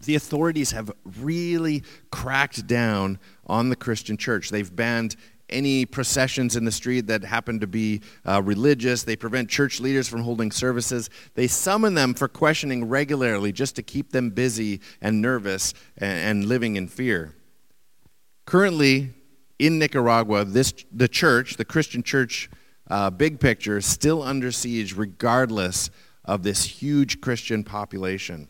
the 0.04 0.14
authorities 0.14 0.70
have 0.72 0.90
really 1.18 1.82
cracked 2.10 2.66
down 2.66 3.18
on 3.46 3.68
the 3.68 3.76
Christian 3.76 4.16
church. 4.16 4.50
They've 4.50 4.74
banned 4.74 5.16
any 5.48 5.84
processions 5.84 6.54
in 6.54 6.64
the 6.64 6.70
street 6.70 7.08
that 7.08 7.24
happen 7.24 7.58
to 7.60 7.66
be 7.66 8.02
uh, 8.24 8.40
religious. 8.42 9.02
They 9.02 9.16
prevent 9.16 9.48
church 9.48 9.80
leaders 9.80 10.08
from 10.08 10.22
holding 10.22 10.52
services. 10.52 11.10
They 11.34 11.48
summon 11.48 11.94
them 11.94 12.14
for 12.14 12.28
questioning 12.28 12.88
regularly 12.88 13.50
just 13.50 13.74
to 13.76 13.82
keep 13.82 14.12
them 14.12 14.30
busy 14.30 14.80
and 15.00 15.20
nervous 15.20 15.74
and, 15.98 16.18
and 16.18 16.44
living 16.46 16.76
in 16.76 16.86
fear. 16.86 17.34
Currently, 18.46 19.12
in 19.58 19.78
Nicaragua, 19.78 20.44
this, 20.44 20.72
the 20.92 21.08
church, 21.08 21.56
the 21.56 21.64
Christian 21.64 22.02
church, 22.02 22.48
uh, 22.90 23.08
big 23.10 23.40
picture, 23.40 23.80
still 23.80 24.22
under 24.22 24.52
siege 24.52 24.94
regardless 24.94 25.90
of 26.24 26.42
this 26.42 26.64
huge 26.64 27.20
Christian 27.20 27.64
population. 27.64 28.48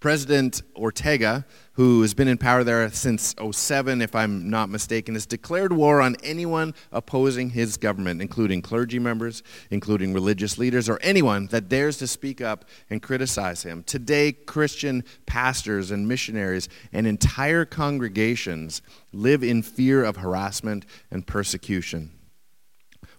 President 0.00 0.62
Ortega, 0.76 1.44
who 1.72 2.02
has 2.02 2.14
been 2.14 2.28
in 2.28 2.38
power 2.38 2.62
there 2.62 2.88
since 2.90 3.34
07, 3.50 4.00
if 4.00 4.14
I'm 4.14 4.48
not 4.48 4.68
mistaken, 4.68 5.14
has 5.14 5.26
declared 5.26 5.72
war 5.72 6.00
on 6.00 6.14
anyone 6.22 6.72
opposing 6.92 7.50
his 7.50 7.76
government, 7.76 8.22
including 8.22 8.62
clergy 8.62 9.00
members, 9.00 9.42
including 9.72 10.14
religious 10.14 10.56
leaders, 10.56 10.88
or 10.88 11.00
anyone 11.02 11.46
that 11.46 11.68
dares 11.68 11.96
to 11.98 12.06
speak 12.06 12.40
up 12.40 12.64
and 12.88 13.02
criticize 13.02 13.64
him. 13.64 13.82
Today, 13.82 14.30
Christian 14.30 15.02
pastors 15.26 15.90
and 15.90 16.06
missionaries 16.06 16.68
and 16.92 17.04
entire 17.04 17.64
congregations 17.64 18.82
live 19.12 19.42
in 19.42 19.62
fear 19.62 20.04
of 20.04 20.18
harassment 20.18 20.86
and 21.10 21.26
persecution. 21.26 22.17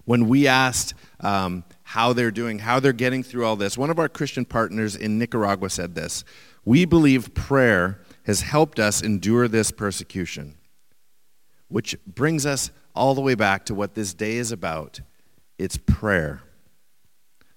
When 0.10 0.28
we 0.28 0.48
asked 0.48 0.95
um, 1.19 1.63
how 1.84 2.13
they're 2.13 2.32
doing, 2.32 2.58
how 2.58 2.80
they're 2.80 2.91
getting 2.91 3.22
through 3.22 3.45
all 3.45 3.56
this, 3.56 3.78
one 3.78 3.91
of 3.91 4.00
our 4.00 4.10
Christian 4.10 4.43
partners 4.43 4.95
in 4.95 5.19
Nicaragua 5.19 5.69
said 5.69 5.93
this 5.93 6.24
We 6.65 6.84
believe 6.86 7.36
prayer 7.36 8.02
has 8.24 8.41
helped 8.41 8.80
us 8.80 9.04
endure 9.04 9.48
this 9.48 9.69
persecution, 9.69 10.56
which 11.67 11.95
brings 12.08 12.48
us 12.48 12.72
all 12.95 13.13
the 13.13 13.22
way 13.22 13.36
back 13.36 13.65
to 13.65 13.76
what 13.76 13.93
this 13.93 14.15
day 14.15 14.38
is 14.38 14.52
about 14.52 15.00
it's 15.60 15.78
prayer. 15.78 16.41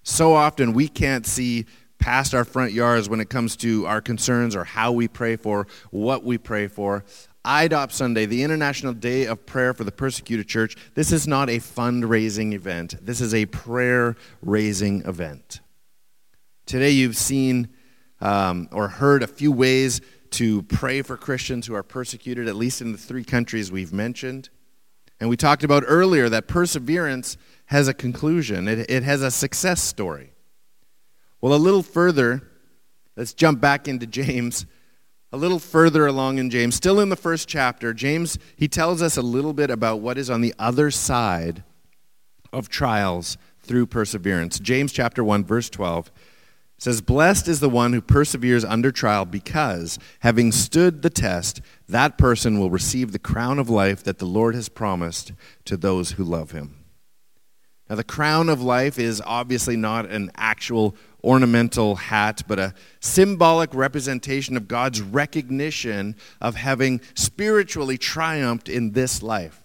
So 0.03 0.35
often 0.35 0.75
we 0.75 0.89
can't 0.89 1.27
see 1.27 1.65
past 1.99 2.35
our 2.35 2.45
front 2.45 2.73
yards 2.73 3.09
when 3.09 3.21
it 3.21 3.31
comes 3.31 3.57
to 3.57 3.87
our 3.87 4.03
concerns 4.03 4.55
or 4.55 4.65
how 4.65 4.93
we 4.93 5.09
pray 5.09 5.37
for, 5.37 5.67
what 5.91 6.23
we 6.23 6.37
pray 6.37 6.67
for. 6.67 7.03
IDOP 7.45 7.91
Sunday, 7.91 8.25
the 8.25 8.45
International 8.45 8.93
Day 8.93 9.27
of 9.27 9.45
Prayer 9.47 9.75
for 9.75 9.83
the 9.83 9.91
Persecuted 9.91 10.47
Church, 10.47 10.77
this 10.95 11.11
is 11.11 11.27
not 11.27 11.51
a 11.51 11.59
fundraising 11.59 12.53
event. 12.53 12.95
This 13.05 13.21
is 13.21 13.35
a 13.35 13.47
prayer 13.47 14.17
raising 14.43 15.03
event. 15.03 15.61
Today 16.67 16.91
you've 16.91 17.17
seen 17.17 17.69
um, 18.21 18.69
or 18.71 18.87
heard 18.87 19.25
a 19.25 19.27
few 19.27 19.51
ways 19.51 20.01
to 20.31 20.63
pray 20.63 21.03
for 21.03 21.17
Christians 21.17 21.67
who 21.67 21.75
are 21.75 21.83
persecuted, 21.83 22.47
at 22.47 22.55
least 22.55 22.81
in 22.81 22.93
the 22.93 22.99
three 22.99 23.25
countries 23.25 23.73
we've 23.73 23.93
mentioned. 23.93 24.49
And 25.19 25.29
we 25.29 25.37
talked 25.37 25.65
about 25.65 25.83
earlier 25.87 26.29
that 26.29 26.47
perseverance 26.47 27.37
has 27.67 27.89
a 27.89 27.95
conclusion, 27.95 28.69
it, 28.69 28.91
it 28.91 29.03
has 29.03 29.23
a 29.23 29.31
success 29.31 29.83
story. 29.83 30.33
Well, 31.41 31.55
a 31.55 31.57
little 31.57 31.83
further, 31.83 32.43
let's 33.17 33.35
jump 33.35 33.61
back 33.61 33.89
into 33.89 34.07
James. 34.09 34.65
A 35.33 35.39
little 35.39 35.59
further 35.59 36.07
along 36.07 36.37
in 36.37 36.51
James, 36.51 36.75
still 36.75 37.01
in 37.01 37.09
the 37.09 37.17
first 37.17 37.49
chapter, 37.49 37.95
James, 37.95 38.39
he 38.55 38.69
tells 38.69 39.01
us 39.01 39.17
a 39.17 39.23
little 39.23 39.55
bit 39.55 39.71
about 39.71 40.01
what 40.01 40.19
is 40.19 40.29
on 40.29 40.43
the 40.43 40.55
other 40.59 40.91
side 40.91 41.65
of 42.53 42.69
trials 42.69 43.39
through 43.61 43.87
perseverance. 43.87 44.59
James 44.59 44.93
chapter 44.93 45.25
1 45.25 45.45
verse 45.45 45.71
12 45.71 46.11
says, 46.77 47.01
"Blessed 47.01 47.49
is 47.49 47.61
the 47.61 47.71
one 47.71 47.95
who 47.95 48.03
perseveres 48.03 48.65
under 48.65 48.93
trial 48.93 49.25
because 49.25 49.99
having 50.21 50.53
stood 50.53 51.01
the 51.01 51.09
test, 51.09 51.63
that 51.89 52.19
person 52.19 52.59
will 52.59 52.71
receive 52.71 53.13
the 53.13 53.19
crown 53.19 53.59
of 53.59 53.71
life 53.71 54.03
that 54.03 54.19
the 54.19 54.27
Lord 54.27 54.55
has 54.55 54.69
promised 54.69 55.33
to 55.65 55.79
those 55.79 56.13
who 56.13 56.25
love 56.25 56.51
him." 56.51 56.75
Now, 57.89 57.97
the 57.97 58.05
crown 58.05 58.49
of 58.49 58.61
life 58.61 58.99
is 58.99 59.23
obviously 59.25 59.77
not 59.77 60.11
an 60.11 60.31
actual 60.35 60.95
ornamental 61.25 61.97
hat, 61.97 62.43
but 62.47 62.59
a 62.59 62.75
symbolic 63.01 63.75
representation 63.75 64.57
of 64.57 64.69
God's 64.69 65.01
recognition 65.01 66.17
of 66.41 66.57
having 66.57 67.01
spiritually 67.15 67.99
triumphed 67.99 68.69
in 68.69 68.93
this 68.93 69.23
life. 69.23 69.63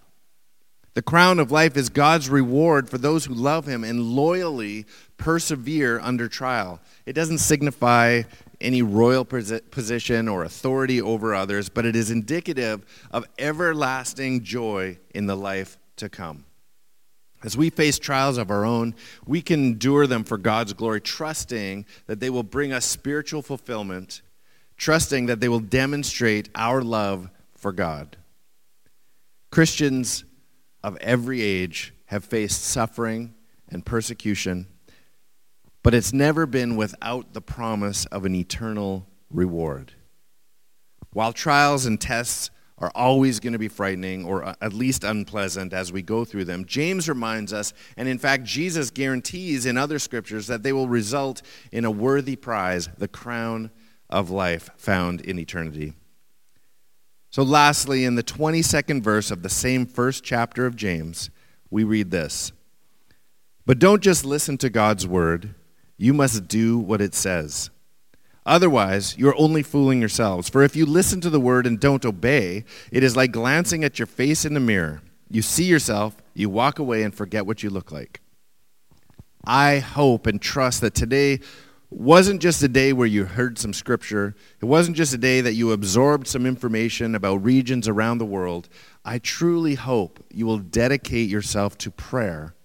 The 0.93 1.01
crown 1.03 1.39
of 1.39 1.51
life 1.51 1.77
is 1.77 1.89
God's 1.89 2.27
reward 2.27 2.89
for 2.89 2.97
those 2.97 3.25
who 3.25 3.33
love 3.35 3.67
Him 3.67 3.83
and 3.83 4.01
loyally 4.01 4.85
persevere 5.17 5.99
under 5.99 6.27
trial. 6.27 6.79
It 7.05 7.13
doesn't 7.13 7.37
signify 7.37 8.23
any 8.59 8.81
royal 8.81 9.23
position 9.23 10.27
or 10.27 10.43
authority 10.43 10.99
over 10.99 11.35
others, 11.35 11.69
but 11.69 11.85
it 11.85 11.95
is 11.95 12.09
indicative 12.09 12.83
of 13.11 13.27
everlasting 13.37 14.43
joy 14.43 14.97
in 15.13 15.27
the 15.27 15.37
life 15.37 15.77
to 15.97 16.09
come. 16.09 16.45
As 17.43 17.55
we 17.55 17.69
face 17.69 17.99
trials 17.99 18.37
of 18.37 18.49
our 18.49 18.65
own, 18.65 18.95
we 19.25 19.41
can 19.41 19.59
endure 19.59 20.07
them 20.07 20.23
for 20.23 20.37
God's 20.37 20.73
glory, 20.73 21.01
trusting 21.01 21.85
that 22.07 22.19
they 22.19 22.29
will 22.29 22.43
bring 22.43 22.73
us 22.73 22.85
spiritual 22.85 23.41
fulfillment, 23.41 24.21
trusting 24.75 25.27
that 25.27 25.39
they 25.39 25.49
will 25.49 25.59
demonstrate 25.59 26.49
our 26.55 26.81
love 26.81 27.29
for 27.55 27.71
God. 27.71 28.17
Christians 29.51 30.25
of 30.83 30.97
every 30.97 31.41
age 31.41 31.93
have 32.05 32.23
faced 32.25 32.63
suffering 32.63 33.33
and 33.69 33.85
persecution, 33.85 34.67
but 35.83 35.93
it's 35.93 36.13
never 36.13 36.45
been 36.45 36.75
without 36.75 37.33
the 37.33 37.41
promise 37.41 38.05
of 38.07 38.25
an 38.25 38.33
eternal 38.33 39.07
reward. 39.29 39.93
While 41.13 41.33
trials 41.33 41.85
and 41.85 41.99
tests 41.99 42.49
are 42.79 42.91
always 42.93 43.39
going 43.39 43.53
to 43.53 43.59
be 43.59 43.67
frightening 43.67 44.25
or 44.25 44.43
uh, 44.43 44.53
at 44.61 44.73
least 44.73 45.03
unpleasant 45.03 45.73
as 45.73 45.91
we 45.91 46.01
go 46.01 46.23
through 46.23 46.45
them. 46.45 46.65
James 46.65 47.09
reminds 47.09 47.51
us, 47.51 47.73
and 47.95 48.07
in 48.07 48.19
fact, 48.19 48.43
Jesus 48.43 48.91
guarantees 48.91 49.65
in 49.65 49.77
other 49.77 49.99
scriptures 49.99 50.47
that 50.47 50.63
they 50.63 50.73
will 50.73 50.87
result 50.87 51.41
in 51.71 51.85
a 51.85 51.91
worthy 51.91 52.35
prize, 52.35 52.89
the 52.97 53.07
crown 53.07 53.71
of 54.09 54.29
life 54.29 54.69
found 54.77 55.21
in 55.21 55.39
eternity. 55.39 55.93
So, 57.29 57.43
lastly, 57.43 58.05
in 58.05 58.15
the 58.15 58.23
22nd 58.23 59.03
verse 59.03 59.31
of 59.31 59.43
the 59.43 59.49
same 59.49 59.85
first 59.85 60.23
chapter 60.23 60.65
of 60.65 60.75
James, 60.75 61.29
we 61.69 61.83
read 61.83 62.11
this 62.11 62.51
But 63.65 63.79
don't 63.79 64.01
just 64.01 64.23
listen 64.23 64.57
to 64.59 64.69
God's 64.69 65.05
word, 65.05 65.55
you 65.97 66.13
must 66.13 66.47
do 66.47 66.77
what 66.77 67.01
it 67.01 67.13
says. 67.13 67.69
Otherwise, 68.47 69.17
you're 69.17 69.37
only 69.37 69.61
fooling 69.61 69.99
yourselves. 69.99 70.47
For 70.47 70.63
if 70.63 70.73
you 70.73 70.85
listen 70.85 71.19
to 71.19 71.29
the 71.29 71.39
word 71.39 71.67
and 71.67 71.77
don't 71.77 72.05
obey, 72.05 72.63
it 72.93 73.03
is 73.03 73.17
like 73.17 73.33
glancing 73.33 73.83
at 73.83 73.99
your 73.99 74.05
face 74.05 74.45
in 74.45 74.53
the 74.53 74.61
mirror. 74.61 75.01
You 75.29 75.41
see 75.41 75.65
yourself, 75.65 76.15
you 76.33 76.49
walk 76.49 76.79
away, 76.79 77.03
and 77.03 77.13
forget 77.13 77.45
what 77.45 77.61
you 77.61 77.69
look 77.69 77.91
like. 77.91 78.21
I 79.45 79.79
hope 79.79 80.27
and 80.27 80.41
trust 80.41 80.79
that 80.79 80.95
today 80.95 81.41
wasn't 81.89 82.41
just 82.41 82.63
a 82.63 82.69
day 82.69 82.93
where 82.93 83.07
you 83.07 83.25
heard 83.25 83.57
some 83.57 83.73
scripture, 83.73 84.33
it 84.61 84.65
wasn't 84.65 84.95
just 84.95 85.13
a 85.13 85.17
day 85.17 85.41
that 85.41 85.53
you 85.53 85.73
absorbed 85.73 86.27
some 86.27 86.45
information 86.45 87.15
about 87.15 87.43
regions 87.43 87.87
around 87.87 88.17
the 88.17 88.25
world. 88.25 88.69
I 89.03 89.19
truly 89.19 89.75
hope 89.75 90.23
you 90.31 90.45
will 90.45 90.59
dedicate 90.59 91.29
yourself 91.29 91.77
to 91.79 91.91
prayer 91.91 92.55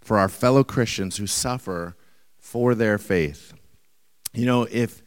for 0.00 0.16
our 0.16 0.28
fellow 0.28 0.62
Christians 0.62 1.16
who 1.16 1.26
suffer 1.26 1.96
for 2.38 2.76
their 2.76 2.98
faith. 2.98 3.52
You 4.32 4.46
know, 4.46 4.64
if 4.70 5.03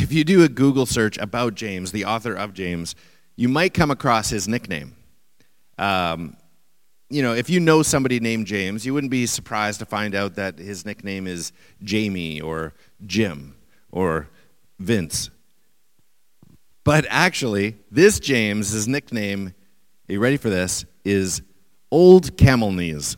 if 0.00 0.12
you 0.12 0.24
do 0.24 0.42
a 0.42 0.48
Google 0.48 0.86
search 0.86 1.18
about 1.18 1.54
James, 1.54 1.92
the 1.92 2.04
author 2.04 2.34
of 2.34 2.54
James, 2.54 2.94
you 3.36 3.48
might 3.48 3.74
come 3.74 3.90
across 3.90 4.30
his 4.30 4.48
nickname. 4.48 4.96
Um, 5.78 6.36
you 7.08 7.22
know, 7.22 7.34
if 7.34 7.50
you 7.50 7.60
know 7.60 7.82
somebody 7.82 8.20
named 8.20 8.46
James, 8.46 8.86
you 8.86 8.94
wouldn't 8.94 9.10
be 9.10 9.26
surprised 9.26 9.80
to 9.80 9.86
find 9.86 10.14
out 10.14 10.36
that 10.36 10.58
his 10.58 10.86
nickname 10.86 11.26
is 11.26 11.52
Jamie 11.82 12.40
or 12.40 12.72
Jim 13.04 13.56
or 13.90 14.28
Vince. 14.78 15.30
But 16.84 17.06
actually, 17.08 17.76
this 17.90 18.20
James, 18.20 18.70
his 18.70 18.88
nickname, 18.88 19.54
are 20.08 20.12
you 20.12 20.20
ready 20.20 20.36
for 20.36 20.50
this, 20.50 20.84
is 21.04 21.42
Old 21.90 22.36
Camel 22.36 22.72
Knees. 22.72 23.16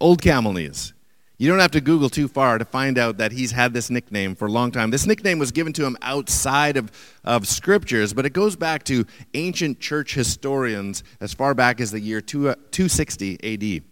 Old 0.00 0.20
Camel 0.20 0.52
Knees. 0.52 0.92
You 1.36 1.48
don't 1.48 1.58
have 1.58 1.72
to 1.72 1.80
Google 1.80 2.08
too 2.08 2.28
far 2.28 2.58
to 2.58 2.64
find 2.64 2.96
out 2.96 3.16
that 3.18 3.32
he's 3.32 3.50
had 3.50 3.74
this 3.74 3.90
nickname 3.90 4.36
for 4.36 4.46
a 4.46 4.50
long 4.50 4.70
time. 4.70 4.90
This 4.90 5.04
nickname 5.04 5.40
was 5.40 5.50
given 5.50 5.72
to 5.72 5.84
him 5.84 5.96
outside 6.00 6.76
of, 6.76 6.92
of 7.24 7.48
scriptures, 7.48 8.14
but 8.14 8.24
it 8.24 8.32
goes 8.32 8.54
back 8.54 8.84
to 8.84 9.04
ancient 9.34 9.80
church 9.80 10.14
historians 10.14 11.02
as 11.20 11.34
far 11.34 11.52
back 11.52 11.80
as 11.80 11.90
the 11.90 11.98
year 11.98 12.20
260 12.20 13.34
uh, 13.34 13.46
AD. 13.46 13.82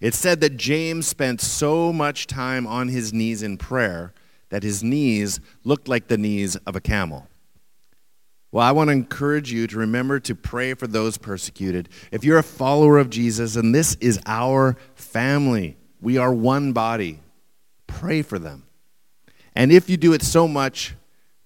It 0.00 0.12
said 0.12 0.42
that 0.42 0.58
James 0.58 1.06
spent 1.06 1.40
so 1.40 1.90
much 1.90 2.26
time 2.26 2.66
on 2.66 2.88
his 2.88 3.14
knees 3.14 3.42
in 3.42 3.56
prayer 3.56 4.12
that 4.50 4.62
his 4.62 4.84
knees 4.84 5.40
looked 5.64 5.88
like 5.88 6.08
the 6.08 6.18
knees 6.18 6.56
of 6.56 6.76
a 6.76 6.80
camel. 6.80 7.26
Well, 8.52 8.64
I 8.64 8.72
want 8.72 8.88
to 8.88 8.92
encourage 8.92 9.50
you 9.50 9.66
to 9.68 9.78
remember 9.78 10.20
to 10.20 10.34
pray 10.34 10.74
for 10.74 10.86
those 10.86 11.16
persecuted. 11.16 11.88
If 12.12 12.24
you're 12.24 12.38
a 12.38 12.42
follower 12.42 12.98
of 12.98 13.08
Jesus, 13.08 13.56
and 13.56 13.74
this 13.74 13.96
is 13.96 14.20
our 14.26 14.76
family, 14.94 15.76
we 16.04 16.18
are 16.18 16.32
one 16.32 16.74
body. 16.74 17.18
Pray 17.86 18.20
for 18.20 18.38
them. 18.38 18.64
And 19.56 19.72
if 19.72 19.88
you 19.88 19.96
do 19.96 20.12
it 20.12 20.22
so 20.22 20.46
much 20.46 20.94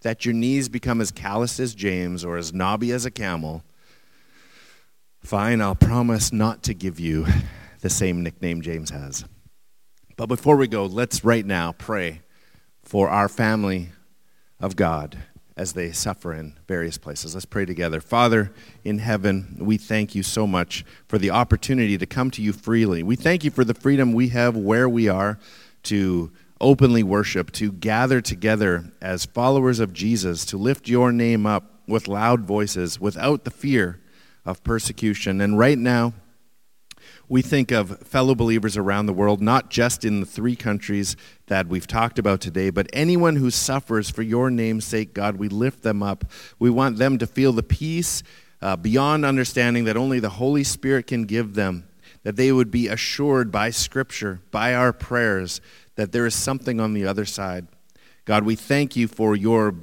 that 0.03 0.25
your 0.25 0.35
knees 0.35 0.69
become 0.69 1.01
as 1.01 1.13
calloused 1.13 1.61
as 1.61 1.75
James 1.75 2.25
or 2.25 2.37
as 2.37 2.53
knobby 2.53 2.91
as 2.91 3.07
a 3.07 3.11
camel, 3.11 3.63
fine, 5.23 5.61
I'll 5.61 5.77
promise 5.77 6.33
not 6.33 6.65
to 6.65 6.75
give 6.75 6.99
you 6.99 7.27
the 7.83 7.89
same 7.89 8.25
nickname 8.25 8.61
James 8.61 8.91
has. 8.91 9.25
But 10.17 10.27
before 10.27 10.57
we 10.57 10.67
go, 10.67 10.87
let's 10.87 11.25
right 11.25 11.47
now 11.47 11.71
pray 11.73 12.23
for 12.83 13.09
our 13.09 13.29
family 13.29 13.91
of 14.59 14.75
God 14.75 15.17
as 15.59 15.73
they 15.73 15.91
suffer 15.91 16.33
in 16.33 16.55
various 16.69 16.97
places. 16.97 17.35
Let's 17.35 17.45
pray 17.45 17.65
together. 17.65 18.01
Father 18.01 18.53
in 18.85 18.99
heaven, 18.99 19.57
we 19.59 19.77
thank 19.77 20.15
you 20.15 20.23
so 20.23 20.47
much 20.47 20.85
for 21.09 21.19
the 21.19 21.31
opportunity 21.31 21.99
to 21.99 22.07
come 22.07 22.31
to 22.31 22.43
you 22.43 22.53
freely. 22.53 23.03
We 23.03 23.17
thank 23.17 23.43
you 23.43 23.51
for 23.51 23.65
the 23.65 23.75
freedom 23.75 24.13
we 24.13 24.29
have 24.29 24.57
where 24.57 24.89
we 24.89 25.09
are 25.09 25.37
to 25.85 26.31
openly 26.61 27.03
worship, 27.03 27.51
to 27.53 27.73
gather 27.73 28.21
together 28.21 28.93
as 29.01 29.27
followers 29.27 29.81
of 29.81 29.93
Jesus, 29.93 30.45
to 30.47 30.57
lift 30.57 30.89
your 30.89 31.11
name 31.11 31.45
up 31.45 31.65
with 31.89 32.07
loud 32.07 32.43
voices 32.43 33.01
without 33.01 33.45
the 33.45 33.51
fear 33.51 34.01
of 34.47 34.63
persecution. 34.63 35.41
And 35.41 35.59
right 35.59 35.79
now, 35.79 36.15
we 37.29 37.43
think 37.43 37.71
of 37.71 37.99
fellow 38.01 38.35
believers 38.35 38.77
around 38.77 39.07
the 39.07 39.13
world, 39.13 39.43
not 39.43 39.69
just 39.71 40.05
in 40.05 40.21
the 40.21 40.27
three 40.27 40.57
countries 40.57 41.17
that 41.47 41.67
we've 41.67 41.87
talked 41.87 42.19
about 42.19 42.41
today, 42.41 42.71
but 42.71 42.89
anyone 42.93 43.37
who 43.37 43.51
suffers 43.51 44.09
for 44.09 44.23
your 44.23 44.51
name's 44.51 44.87
sake, 44.87 45.13
God, 45.13 45.37
we 45.37 45.49
lift 45.49 45.83
them 45.83 46.03
up. 46.03 46.25
We 46.59 46.71
want 46.71 46.97
them 46.97 47.19
to 47.19 47.27
feel 47.27 47.53
the 47.53 47.63
peace 47.63 48.23
uh, 48.63 48.77
beyond 48.77 49.25
understanding 49.25 49.85
that 49.85 49.97
only 49.97 50.21
the 50.21 50.31
Holy 50.31 50.65
Spirit 50.65 51.07
can 51.07 51.25
give 51.25 51.55
them, 51.55 51.87
that 52.23 52.37
they 52.37 52.51
would 52.51 52.71
be 52.71 52.89
assured 52.89 53.53
by 53.53 53.71
Scripture, 53.71 54.41
by 54.51 54.75
our 54.75 54.93
prayers, 54.93 55.61
that 55.97 56.13
there 56.13 56.27
is 56.27 56.35
something 56.35 56.81
on 56.81 56.95
the 56.95 57.05
other 57.05 57.27
side. 57.27 57.69
God, 58.25 58.45
we 58.45 58.57
thank 58.57 58.97
you 58.97 59.07
for 59.07 59.37
your 59.37 59.75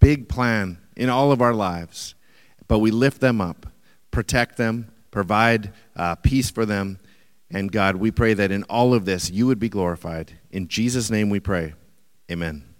big 0.00 0.28
plan 0.28 0.78
in 0.96 1.08
all 1.08 1.32
of 1.32 1.42
our 1.42 1.54
lives, 1.54 2.14
but 2.68 2.78
we 2.78 2.90
lift 2.90 3.20
them 3.20 3.40
up, 3.40 3.66
protect 4.10 4.56
them, 4.56 4.91
provide 5.12 5.72
uh, 5.94 6.16
peace 6.16 6.50
for 6.50 6.66
them. 6.66 6.98
And 7.48 7.70
God, 7.70 7.96
we 7.96 8.10
pray 8.10 8.34
that 8.34 8.50
in 8.50 8.64
all 8.64 8.94
of 8.94 9.04
this, 9.04 9.30
you 9.30 9.46
would 9.46 9.60
be 9.60 9.68
glorified. 9.68 10.32
In 10.50 10.66
Jesus' 10.66 11.08
name 11.10 11.30
we 11.30 11.38
pray. 11.38 11.74
Amen. 12.28 12.71